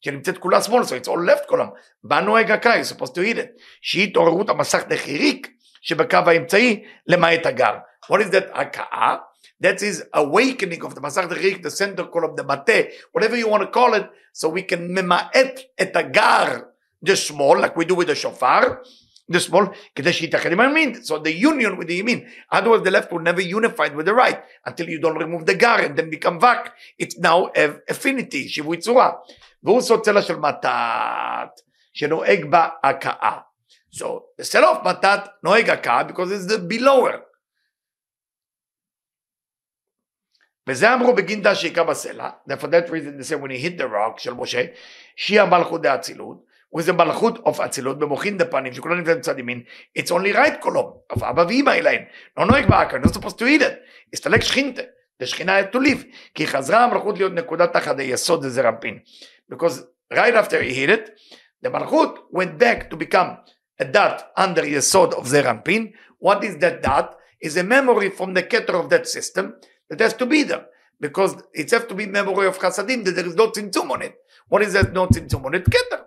שנמצאת 0.00 0.38
כולה 0.38 0.62
שמאל, 0.62 0.82
so 0.82 0.86
it's 0.86 1.08
all 1.08 1.30
left 1.30 1.50
column. 1.50 1.70
בה 2.04 2.20
נוהג 2.20 2.50
הקאי, 2.50 2.80
supposed 2.80 3.14
to 3.14 3.20
eat 3.20 3.36
it, 3.36 3.62
שהיא 3.82 4.08
התעוררות 4.08 4.50
המסך 4.50 4.82
דחיריק 4.88 5.50
שבקו 5.82 6.16
האמצעי 6.16 6.84
למעט 7.06 7.46
הגר. 7.46 7.74
What 8.12 8.18
is 8.18 8.30
that 8.30 8.58
הקאה? 8.58 9.16
That 9.62 9.82
is 9.82 10.02
awakening 10.14 10.82
of 10.86 10.94
the 10.94 11.00
מסך 11.00 11.24
דחיריק, 11.30 11.66
the 11.66 11.70
center 11.70 12.04
column, 12.04 12.40
the 12.40 12.44
מטה, 12.44 12.72
whatever 13.16 13.36
you 13.36 13.48
want 13.48 13.62
to 13.62 13.70
call 13.76 13.94
it, 13.94 14.04
so 14.32 14.48
we 14.48 14.62
can 14.62 14.78
ממעט 14.78 15.60
את 15.82 15.96
הגר, 15.96 16.44
the 17.06 17.16
small, 17.16 17.58
like 17.58 17.76
we 17.76 17.84
do 17.84 17.94
with 17.94 18.06
the 18.06 18.14
shofar, 18.14 18.82
the 19.30 19.40
small, 19.40 19.64
כדי 19.94 20.12
שיתאחד 20.12 20.52
עם 20.52 20.60
הימין. 20.60 20.92
So 20.92 21.18
the 21.18 21.32
union 21.32 21.78
with 21.78 21.86
the 21.86 21.92
ימין. 21.92 22.28
Otherwise 22.52 22.82
the 22.82 22.90
left 22.90 23.12
will 23.12 23.22
never 23.22 23.40
unified 23.40 23.94
with 23.96 24.06
the 24.06 24.14
right 24.14 24.40
until 24.66 24.88
you 24.88 25.00
don't 25.00 25.18
remove 25.18 25.46
the 25.46 25.54
gar 25.54 25.80
and 25.80 25.96
then 25.96 26.10
become 26.10 26.40
vak. 26.40 26.72
It's 26.98 27.18
now 27.18 27.50
affinity, 27.88 28.48
שיווי 28.48 28.76
צורה. 28.76 29.10
והוא 29.62 29.80
סוצלה 29.80 30.22
של 30.22 30.36
מתת, 30.36 31.60
שנוהג 31.92 32.44
בה 32.44 32.68
הכאה. 32.84 33.38
So 33.92 34.04
the 34.38 34.44
cell 34.44 34.64
of 34.64 34.84
מתת 34.84 35.20
נוהג 35.44 35.70
הכאה 35.70 36.02
because 36.08 36.30
it's 36.32 36.46
the 36.52 36.58
belower. 36.58 37.16
וזה 40.66 40.94
אמרו 40.94 41.14
בגינדה 41.14 41.54
שהיכה 41.54 41.84
בסלע, 41.84 42.30
for 42.48 42.66
that 42.66 42.90
reason 42.90 43.18
they 43.18 43.24
say 43.24 43.34
when 43.34 43.50
he 43.50 43.58
hit 43.58 43.78
the 43.78 43.86
rock 43.86 44.18
של 44.18 44.34
משה, 44.34 44.64
שהיא 45.16 45.40
המלכות 45.40 45.82
דאצילות, 45.82 46.43
וזה 46.76 46.92
מלכות 46.92 47.38
of 47.38 47.64
אצילות 47.64 47.98
במוחין 47.98 48.38
דפנים 48.38 48.72
שכולם 48.72 48.96
נמצאים 48.98 49.18
בצד 49.18 49.38
ימין, 49.38 49.62
it's 49.98 50.10
only 50.10 50.36
right 50.36 50.60
קולום, 50.60 50.92
of 51.12 51.24
אבא 51.24 51.44
ואמא 51.48 51.70
אליהן, 51.70 52.04
לא 52.38 52.46
נוהג 52.46 52.66
באקר, 52.66 52.96
not 52.96 53.10
supposed 53.10 53.38
to 53.38 53.42
eat 53.42 53.62
it, 53.62 53.74
הסתלק 54.12 54.40
שכינתה, 54.40 54.82
לשכינה 55.20 55.60
to 55.60 55.76
live, 55.76 56.04
כי 56.34 56.46
חזרה 56.46 56.84
המלכות 56.84 57.18
להיות 57.18 57.32
נקודה 57.32 57.66
תחת 57.66 57.98
היסוד 57.98 58.44
הזה 58.44 58.60
רמפין, 58.60 58.98
because 59.52 59.80
right 60.14 60.34
after 60.34 60.62
he 60.62 60.74
hit 60.74 60.90
it, 60.90 61.10
the 61.66 61.70
מלכות 61.70 62.30
went 62.32 62.62
back 62.62 62.90
to 62.90 62.96
become 62.96 63.28
a 63.82 63.84
dot 63.84 64.22
under 64.38 64.64
יסוד 64.64 65.14
of 65.14 65.24
זה 65.24 65.40
רמפין, 65.40 65.90
what 66.24 66.38
is 66.38 66.62
that 66.62 66.86
dot? 66.86 67.20
is 67.42 67.56
a 67.56 67.64
memory 67.64 68.10
from 68.10 68.34
the 68.34 68.42
keter 68.42 68.74
of 68.74 68.90
that 68.90 69.06
system, 69.08 69.54
It 69.90 69.98
has 70.00 70.14
to 70.14 70.26
be 70.26 70.44
there 70.44 70.66
because 71.00 71.34
it 71.52 71.70
has 71.72 71.84
to 71.86 71.94
be 71.94 72.06
memory 72.06 72.46
of 72.46 72.58
Chasadim 72.58 73.04
that 73.04 73.12
there 73.16 73.26
is 73.26 73.34
no 73.34 73.50
tzimtzum 73.50 73.90
on 73.90 74.02
it. 74.02 74.14
What 74.48 74.62
is 74.62 74.72
that 74.74 74.92
no 74.92 75.08
tzimtzum 75.08 75.44
on 75.44 75.54
it? 75.54 75.64
Keter. 75.64 76.04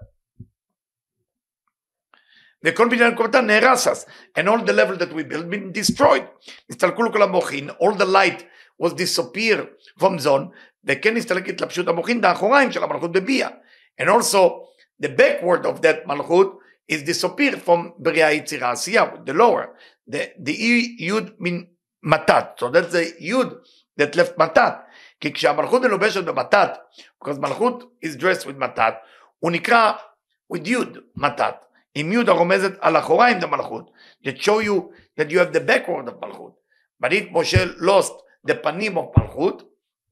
וכל 2.63 2.89
בניין 2.89 3.15
קומתה 3.15 3.41
נהרס 3.41 3.88
אז, 3.88 4.06
and 4.39 4.43
all 4.43 4.65
the 4.65 4.72
level 4.72 4.98
that 4.98 5.13
we 5.13 5.24
built 5.24 5.50
been 5.52 5.72
destroyed. 5.74 6.50
הסתלקו 6.69 7.12
כל 7.12 7.24
המוחין, 7.24 7.69
all 7.69 7.98
the 7.98 8.06
light 8.06 8.41
was 8.84 8.93
disappear 8.93 9.58
from 10.00 10.19
zone, 10.26 10.48
וכן 10.86 11.17
הסתלק 11.17 11.50
התלבשות 11.50 11.88
המוחין 11.88 12.22
דאחוריים 12.22 12.72
של 12.72 12.84
המלכות 12.84 13.12
בביאה. 13.12 13.50
And 14.02 14.06
also, 14.06 14.63
the 15.04 15.10
backward 15.10 15.65
of 15.65 15.82
that 15.82 16.08
מלכות 16.08 16.60
is 16.91 17.04
disappeared 17.04 17.60
from 17.65 17.91
בריאה 17.98 18.32
יצירה 18.32 18.72
עשייה, 18.72 19.04
the 19.26 19.34
lower. 19.34 19.65
The, 20.12 20.48
the 20.48 20.52
יוד 21.00 21.32
מן 21.39 21.63
מתת. 22.04 22.46
So 22.60 22.63
that's 22.63 22.93
the 22.93 23.24
יוד 23.24 23.54
that 24.02 24.15
left 24.15 24.38
מתת. 24.38 24.74
כי 25.19 25.34
כשהמלכות 25.34 25.82
מלובשת 25.82 26.24
במתת, 26.24 26.69
because 27.24 27.39
מלכות 27.39 27.93
is 28.06 28.19
dressed 28.19 28.46
with 28.46 28.58
מתת, 28.58 28.93
הוא 29.39 29.52
נקרא 29.52 29.91
with 30.54 30.62
יוד 30.65 30.98
מתת. 31.15 31.56
עם 31.98 32.12
יוד 32.12 32.30
הרומזת 32.30 32.72
על 32.80 32.98
אחוריים 32.98 33.38
המלכות. 33.41 33.91
that 34.26 34.38
show 34.38 34.60
you 34.60 34.91
that 35.19 35.30
you 35.32 35.39
have 35.39 35.54
the 35.54 35.60
backward 35.60 36.08
of 36.08 36.26
מלכות. 36.26 36.54
But 37.04 37.10
if 37.12 37.32
משה 37.32 37.65
lost 37.80 38.13
the 38.48 38.54
פנים 38.54 38.98
of 38.98 39.19
מלכות, 39.19 39.63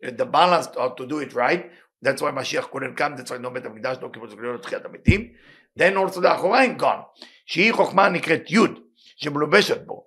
the 0.06 0.26
balance 0.26 0.68
to 0.68 1.06
do 1.06 1.20
it 1.20 1.34
right, 1.34 1.64
that's 2.06 2.22
why 2.22 2.32
משיח 2.34 2.68
כהן 2.72 2.94
קם, 2.96 3.14
that's 3.18 3.30
why 3.30 3.38
no 3.46 3.50
בית 3.50 3.66
המקדש, 3.66 3.98
לא 4.02 4.08
קיבוץ 4.08 4.34
גלויות 4.34 4.60
לתחיית 4.60 4.86
המתים, 4.86 5.34
then 5.80 5.96
also 5.96 6.18
the 6.18 6.36
אחוריים 6.36 6.78
gone, 6.80 7.24
שהיא 7.46 7.74
חוכמה 7.74 8.10
נקראת 8.10 8.52
יוד, 8.52 8.80
שמלובשת 9.16 9.82
בו. 9.86 10.06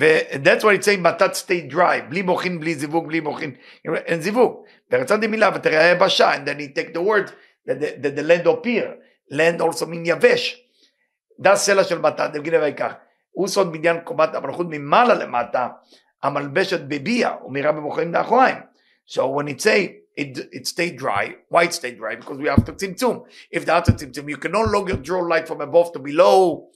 ו-that's 0.00 0.62
why 0.62 0.74
it's 0.78 0.86
saying 0.86 1.00
מתת 1.00 1.30
stay 1.32 1.72
dry, 1.72 2.02
בלי 2.08 2.22
מוחין, 2.22 2.60
בלי 2.60 2.74
זיווג, 2.74 3.06
בלי 3.06 3.20
מוחין, 3.20 3.54
אין 3.84 4.20
זיווג. 4.20 4.64
ורצה 4.92 5.16
דמילה 5.16 5.50
ותראה 5.54 5.84
היבשה, 5.84 6.34
and 6.34 6.48
then 6.48 6.58
he 6.58 6.78
take 6.78 6.94
the 6.94 7.00
word 7.00 7.30
that 7.66 7.80
the, 7.80 8.02
that 8.02 8.16
the 8.16 8.22
land 8.22 8.46
appear, 8.46 8.94
land 9.32 9.60
also 9.60 9.86
mean 9.86 10.04
יבש. 10.04 10.64
זה 11.44 11.50
הסלע 11.50 11.84
של 11.84 11.98
מתת, 11.98 12.30
נגיד 12.34 12.54
ויקח. 12.54 12.92
הוא 13.30 13.48
סוד 13.48 13.72
בניין 13.72 14.00
קומת 14.00 14.34
המלכות 14.34 14.66
ממעלה 14.70 15.14
למטה, 15.14 15.68
המלבשת 16.22 16.80
בביאה, 16.80 17.34
ומירה 17.44 17.72
במוחין 17.72 18.12
לאחוריים. 18.12 18.56
So 19.06 19.20
when 19.20 19.48
it 19.48 19.60
say 19.60 19.80
it, 20.16 20.38
it 20.52 20.66
stayed 20.66 20.98
dry, 20.98 21.36
why 21.48 21.64
it 21.64 21.74
stayed 21.74 21.98
dry? 21.98 22.16
Because 22.16 22.38
we 22.38 22.48
have 22.48 22.64
to 22.64 22.72
tzimtzum. 22.72 23.22
If 23.50 23.64
the 23.64 23.72
after 23.72 23.92
tzimtzum, 23.92 24.28
you 24.28 24.36
can 24.36 24.52
no 24.52 24.62
longer 24.62 24.96
draw 24.96 25.20
light 25.20 25.46
from 25.48 25.60
above 25.60 25.92
to 25.92 25.98
below, 25.98 26.68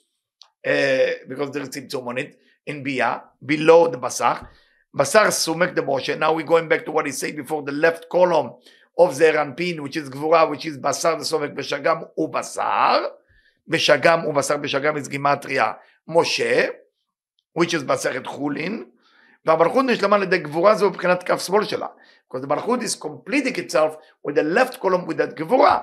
uh, 0.66 1.11
because 1.28 1.50
there 1.50 1.62
is 1.62 1.70
tzimtzum 1.70 2.07
on 2.07 2.18
it. 2.18 2.38
in 2.66 2.83
Bia, 2.83 3.22
below 3.44 3.88
the 3.88 3.98
Basar. 3.98 4.48
Basar 4.96 5.26
Sumek 5.28 5.74
the 5.74 5.83
Moshe. 5.83 6.18
Now 6.18 6.35
we're 6.35 6.46
going 6.46 6.68
back 6.68 6.85
to 6.85 6.92
what 6.92 7.07
he 7.07 7.12
said 7.12 7.37
before 7.37 7.62
the 7.62 7.72
left 7.72 8.09
column 8.09 8.52
of 8.97 9.13
Zeranpin, 9.13 9.79
which 9.81 9.97
is 9.97 10.10
Gvura, 10.10 10.49
which 10.49 10.65
is 10.65 10.75
the 10.75 10.81
Beshagam 10.81 12.10
U 12.17 12.27
Basar. 12.27 13.07
Beshagam 13.69 14.23
U 14.25 14.31
Basar 14.31 14.62
Beshagam 14.62 14.97
is 14.97 15.07
Gimatria 15.07 15.77
Moshe, 16.10 16.69
which 17.53 17.73
is 17.73 17.83
Baseret 17.83 18.23
Chulin. 18.23 18.86
והמלכות 19.45 19.86
נשלמה 19.86 20.15
על 20.15 20.23
ידי 20.23 20.38
גבורה 20.38 20.75
זו 20.75 20.89
מבחינת 20.89 21.23
כף 21.23 21.45
שמאל 21.45 21.63
שלה. 21.63 21.88
because 22.27 22.41
the 22.41 22.47
מלכות 22.47 22.81
is 22.81 22.95
completing 22.95 23.55
itself 23.55 23.95
with 24.23 24.36
the 24.36 24.43
left 24.43 24.79
column 24.81 25.07
with 25.07 25.17
that 25.17 25.36
גבורה. 25.36 25.79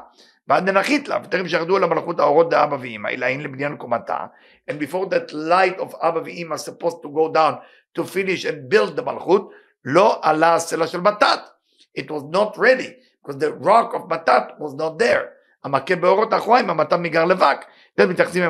ועד 0.48 0.70
ננחית 0.70 1.09
לה, 1.09 1.18
וטרם 1.24 1.48
שירדו 1.48 1.77
אל 1.77 1.85
המלכות 1.85 2.20
האורות 2.20 2.50
דאבא 2.50 2.77
ואמא, 2.81 3.09
אלא 3.09 3.27
אין 3.27 3.40
לבניין 3.40 3.77
קומתה. 3.77 4.27
And 4.70 4.74
before 4.74 5.07
that 5.07 5.33
light 5.33 5.81
of 5.81 5.94
אבא 6.00 6.20
ואמא 6.24 6.57
supposed 6.57 7.03
to 7.03 7.09
go 7.09 7.35
down 7.35 7.55
to 7.98 8.05
finish 8.05 8.44
and 8.44 8.68
build 8.74 8.98
the 8.98 9.03
מלכות, 9.03 9.50
לא 9.85 10.18
עלה 10.22 10.55
הסלע 10.55 10.87
של 10.87 11.00
מתת. 11.00 11.54
It 11.96 12.11
was 12.11 12.22
not 12.33 12.59
ready, 12.59 12.96
because 13.22 13.38
the 13.38 13.52
rock 13.52 13.94
of 13.94 14.09
מתת 14.09 14.59
was 14.59 14.74
not 14.74 14.98
there. 14.98 15.26
המכה 15.64 15.96
באורות 15.96 16.33
האחוריים, 16.33 16.70
המתת 16.70 16.92
מגר 16.92 17.24
לבק. 17.24 17.64
זה 17.96 18.07
מתייחסים 18.07 18.42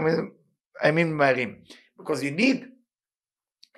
הימים 0.80 1.16
מהרים. 1.16 1.58
Because 2.00 2.22
you 2.22 2.40
need 2.40 2.64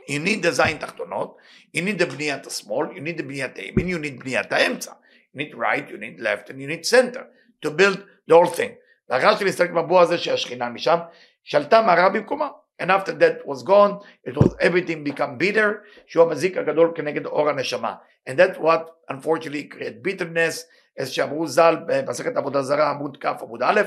you 0.08 0.18
need 0.18 0.42
design 0.42 0.78
תחתונות, 0.80 1.36
you 1.76 1.80
need 1.80 1.98
the 1.98 2.06
בניית 2.06 2.46
השמאל, 2.46 2.86
you 2.88 3.00
need 3.00 3.18
the 3.18 3.22
בניית 3.22 3.56
הימין, 3.56 3.88
you 3.88 4.04
need 4.04 4.20
בניית 4.20 4.52
האמצע. 4.52 4.92
You 5.34 5.38
need 5.38 5.54
right, 5.54 5.90
you 5.90 5.98
need 5.98 6.20
left, 6.20 6.50
and 6.50 6.60
you 6.60 6.66
need 6.66 6.86
center. 6.86 7.26
to 7.62 7.70
build 7.70 7.98
the 8.26 8.34
whole 8.34 8.46
thing. 8.46 8.72
לאחר 9.10 9.36
שנסתלק 9.36 9.70
מבוע 9.70 10.02
הזה 10.02 10.18
שהשכינה 10.18 10.68
משם, 10.68 10.98
שלטה 11.42 11.82
מערה 11.82 12.08
במקומה. 12.08 12.48
And 12.79 12.89
after 12.89 13.13
that 13.13 13.45
was 13.45 13.61
gone, 13.63 13.99
it 14.23 14.35
was 14.35 14.55
everything 14.59 15.03
become 15.03 15.37
bitter, 15.37 15.83
שהוא 16.07 16.23
המזיק 16.23 16.57
הגדול 16.57 16.91
כנגד 16.95 17.25
אור 17.25 17.49
הנשמה. 17.49 17.95
And 18.29 18.33
that's 18.39 18.57
what 18.57 18.89
unfortunately 19.11 19.63
create 19.63 20.03
bitterness, 20.03 20.65
as 20.99 21.05
שאמרו 21.05 21.47
ז"ל 21.47 21.75
במסכת 21.87 22.37
עבודה 22.37 22.61
זרה 22.61 22.89
עמוד 22.89 23.17
כ' 23.17 23.25
עמוד 23.25 23.63
א', 23.63 23.81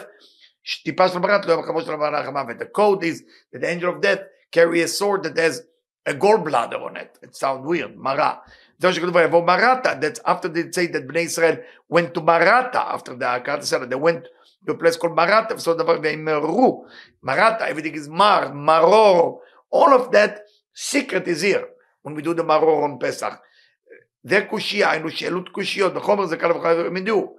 טיפה 0.85 1.09
של 1.09 1.18
ברת 1.18 1.46
לא 1.46 1.52
יהיה 1.52 1.62
בכבוד 1.62 1.85
של 1.85 1.92
המערה 1.92 2.20
החמה, 2.20 2.42
the 2.59 2.78
code 2.78 3.02
is 3.02 3.22
that 3.52 3.61
the 3.61 3.68
angel 3.68 3.88
of 3.88 4.00
death 4.00 4.22
carry 4.52 4.83
a 4.83 4.88
sword 4.88 5.22
that 5.22 5.37
has 5.37 5.62
a 6.07 6.14
gallbladder 6.14 6.80
on 6.88 6.96
it. 6.96 7.18
It 7.22 7.35
sounds 7.35 7.66
weird, 7.66 7.92
מרה. 7.96 8.35
זה 8.78 8.88
מה 8.88 8.94
שכתוב 8.94 9.16
ויבוא 9.16 9.44
מרתה, 9.46 9.92
that's 10.00 10.20
after 10.26 10.48
they 10.48 10.76
say 10.76 10.87
that 10.92 11.07
בני 11.07 11.20
ישראל 11.20 11.54
went 11.92 12.18
to 12.18 12.20
מרתה, 12.20 12.94
after 12.94 13.11
the 13.20 13.24
הקראת 13.24 13.59
הסלע, 13.59 13.87
they 13.90 13.98
went 13.98 14.26
to 14.66 14.72
a 14.72 14.74
place 14.74 14.96
called 14.96 15.14
מרתה, 15.16 15.54
בסופו 15.54 15.72
של 15.72 15.78
דבר 15.78 15.98
וימרו, 16.02 16.85
מרתה, 17.22 17.68
everything 17.68 17.94
is 17.94 18.11
מר, 18.11 18.48
מרור, 18.52 19.42
all 19.74 19.98
of 19.98 20.12
that 20.12 20.38
secret 20.74 21.26
is 21.26 21.42
here, 21.42 21.66
when 22.02 22.14
we 22.14 22.22
do 22.22 22.35
the 22.35 22.42
מרור 22.42 22.87
on 22.87 23.07
פסח. 23.07 23.35
זה 24.22 24.40
קושייה, 24.50 24.90
היינו 24.90 25.11
שאלות 25.11 25.48
קושיות, 25.48 25.94
בחומר 25.94 26.26
זה 26.26 26.37
קל 26.37 26.52
וחייב 26.52 26.87
הם 26.87 26.96
ידעו. 26.96 27.37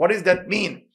What 0.00 0.08
does 0.08 0.22
that 0.22 0.50
mean? 0.50 0.86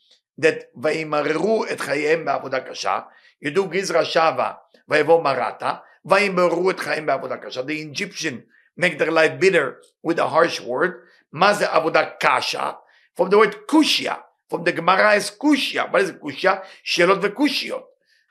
that 0.41 0.63
וימררו 0.75 1.65
את 1.65 1.81
חייהם 1.81 2.25
בעבודה 2.25 2.59
קשה, 2.59 2.99
ידעו 3.41 3.67
גזרא 3.67 4.03
שווה 4.03 4.53
ויבוא 4.87 5.23
מרתה, 5.23 5.73
וימררו 6.05 6.69
את 6.71 6.79
חייהם 6.79 7.05
בעבודה 7.05 7.37
קשה. 7.37 7.61
The 7.61 7.91
Egyptian 7.91 8.35
make 8.79 8.97
their 8.97 9.11
life 9.11 9.39
bitter 9.39 9.77
with 10.03 10.19
a 10.19 10.27
harsh 10.27 10.61
word. 10.61 10.91
Maze 11.33 11.63
avodah 11.63 12.19
kasha, 12.19 12.75
from 13.15 13.29
the 13.29 13.37
word 13.37 13.55
kushia, 13.69 14.17
From 14.48 14.64
the 14.64 14.72
Gemara 14.72 15.14
is 15.14 15.30
Kushia. 15.30 15.90
What 15.92 16.02
is 16.02 16.10
it, 16.10 16.22
Shelot 16.22 17.20
v'kushiyot. 17.20 17.82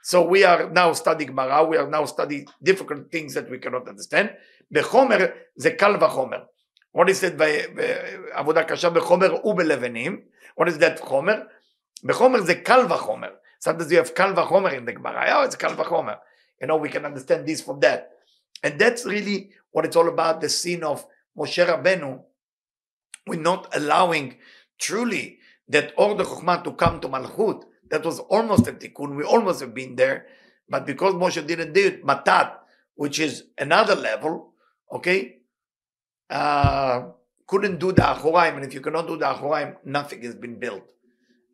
So 0.02 0.28
we 0.28 0.44
are 0.44 0.70
now 0.70 0.94
studying 0.94 1.32
Gemara. 1.32 1.66
We 1.66 1.78
are 1.78 1.90
now 1.90 2.06
studying 2.06 2.48
difficult 2.62 3.12
things 3.12 3.34
that 3.34 3.50
we 3.50 3.58
cannot 3.58 3.88
understand. 3.88 4.32
Bechomer 4.74 5.34
the 5.58 5.72
kal 5.72 5.98
Homer. 5.98 6.44
What 6.92 7.10
is 7.10 7.24
it 7.24 7.38
by 7.38 7.66
Avodah 8.38 8.68
Kasha 8.68 8.92
bechomer 8.92 9.44
ubelevenim? 9.44 10.22
What 10.56 10.70
is 10.70 10.78
that 10.78 11.00
Homer? 11.00 11.48
Bechomer 12.04 12.46
the 12.46 12.56
kal 12.58 12.88
Homer. 12.88 13.32
Sometimes 13.60 13.92
you 13.92 13.98
have 13.98 14.14
kal 14.14 14.34
Homer 14.36 14.76
in 14.76 14.86
the 14.86 14.94
Gemara. 14.94 15.26
Oh, 15.30 15.44
it's 15.44 15.56
kal 15.56 15.74
Homer. 15.76 16.18
You 16.62 16.68
know, 16.68 16.78
we 16.78 16.90
can 16.90 17.04
understand 17.04 17.48
this 17.48 17.62
from 17.62 17.80
that. 17.82 18.12
And 18.64 18.80
that's 18.80 19.06
really 19.06 19.50
what 19.72 19.86
it's 19.86 19.96
all 19.96 20.08
about, 20.08 20.40
the 20.40 20.50
sin 20.50 20.84
of 20.84 21.06
Moshe 21.38 21.66
Rabbeinu. 21.66 22.22
We're 23.28 23.42
not 23.42 23.76
allowing 23.76 24.38
truly 24.80 25.40
that 25.70 25.94
all 25.98 26.16
the 26.16 26.24
Chokhmah 26.24 26.64
to 26.64 26.74
come 26.74 27.00
to 27.02 27.08
Malchut. 27.08 27.64
That 27.90 28.04
was 28.04 28.20
almost 28.20 28.68
a 28.68 28.74
tikkun. 28.74 29.16
We 29.16 29.24
almost 29.24 29.62
have 29.62 29.74
been 29.74 29.96
there. 29.96 30.26
But 30.68 30.86
because 30.86 31.14
Moshe 31.14 31.46
didn't 31.46 31.74
do 31.74 31.86
it, 31.88 32.06
Matat, 32.06 32.54
which 32.96 33.20
is 33.20 33.44
another 33.58 33.96
level, 33.96 34.54
okay, 34.92 35.38
uh, 36.30 37.04
couldn't 37.48 37.80
do 37.80 37.92
the 37.92 38.02
Achoraim. 38.02 38.56
And 38.56 38.66
if 38.66 38.74
you 38.74 38.82
cannot 38.82 39.08
do 39.08 39.18
the 39.18 39.26
Achoraim, 39.26 39.76
nothing 39.86 40.24
has 40.24 40.36
been 40.36 40.60
built. 40.60 40.84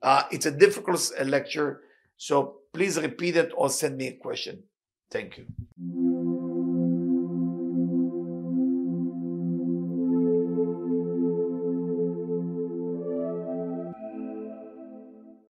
Uh, 0.02 0.24
it's 0.32 0.46
a 0.46 0.52
difficult 0.52 1.12
lecture. 1.26 1.82
So 2.18 2.62
please 2.74 3.00
repeat 3.00 3.36
it 3.36 3.52
or 3.56 3.70
send 3.70 3.98
me 3.98 4.08
a 4.08 4.14
question. 4.14 4.64
Thank 5.12 5.38
you. 5.38 6.11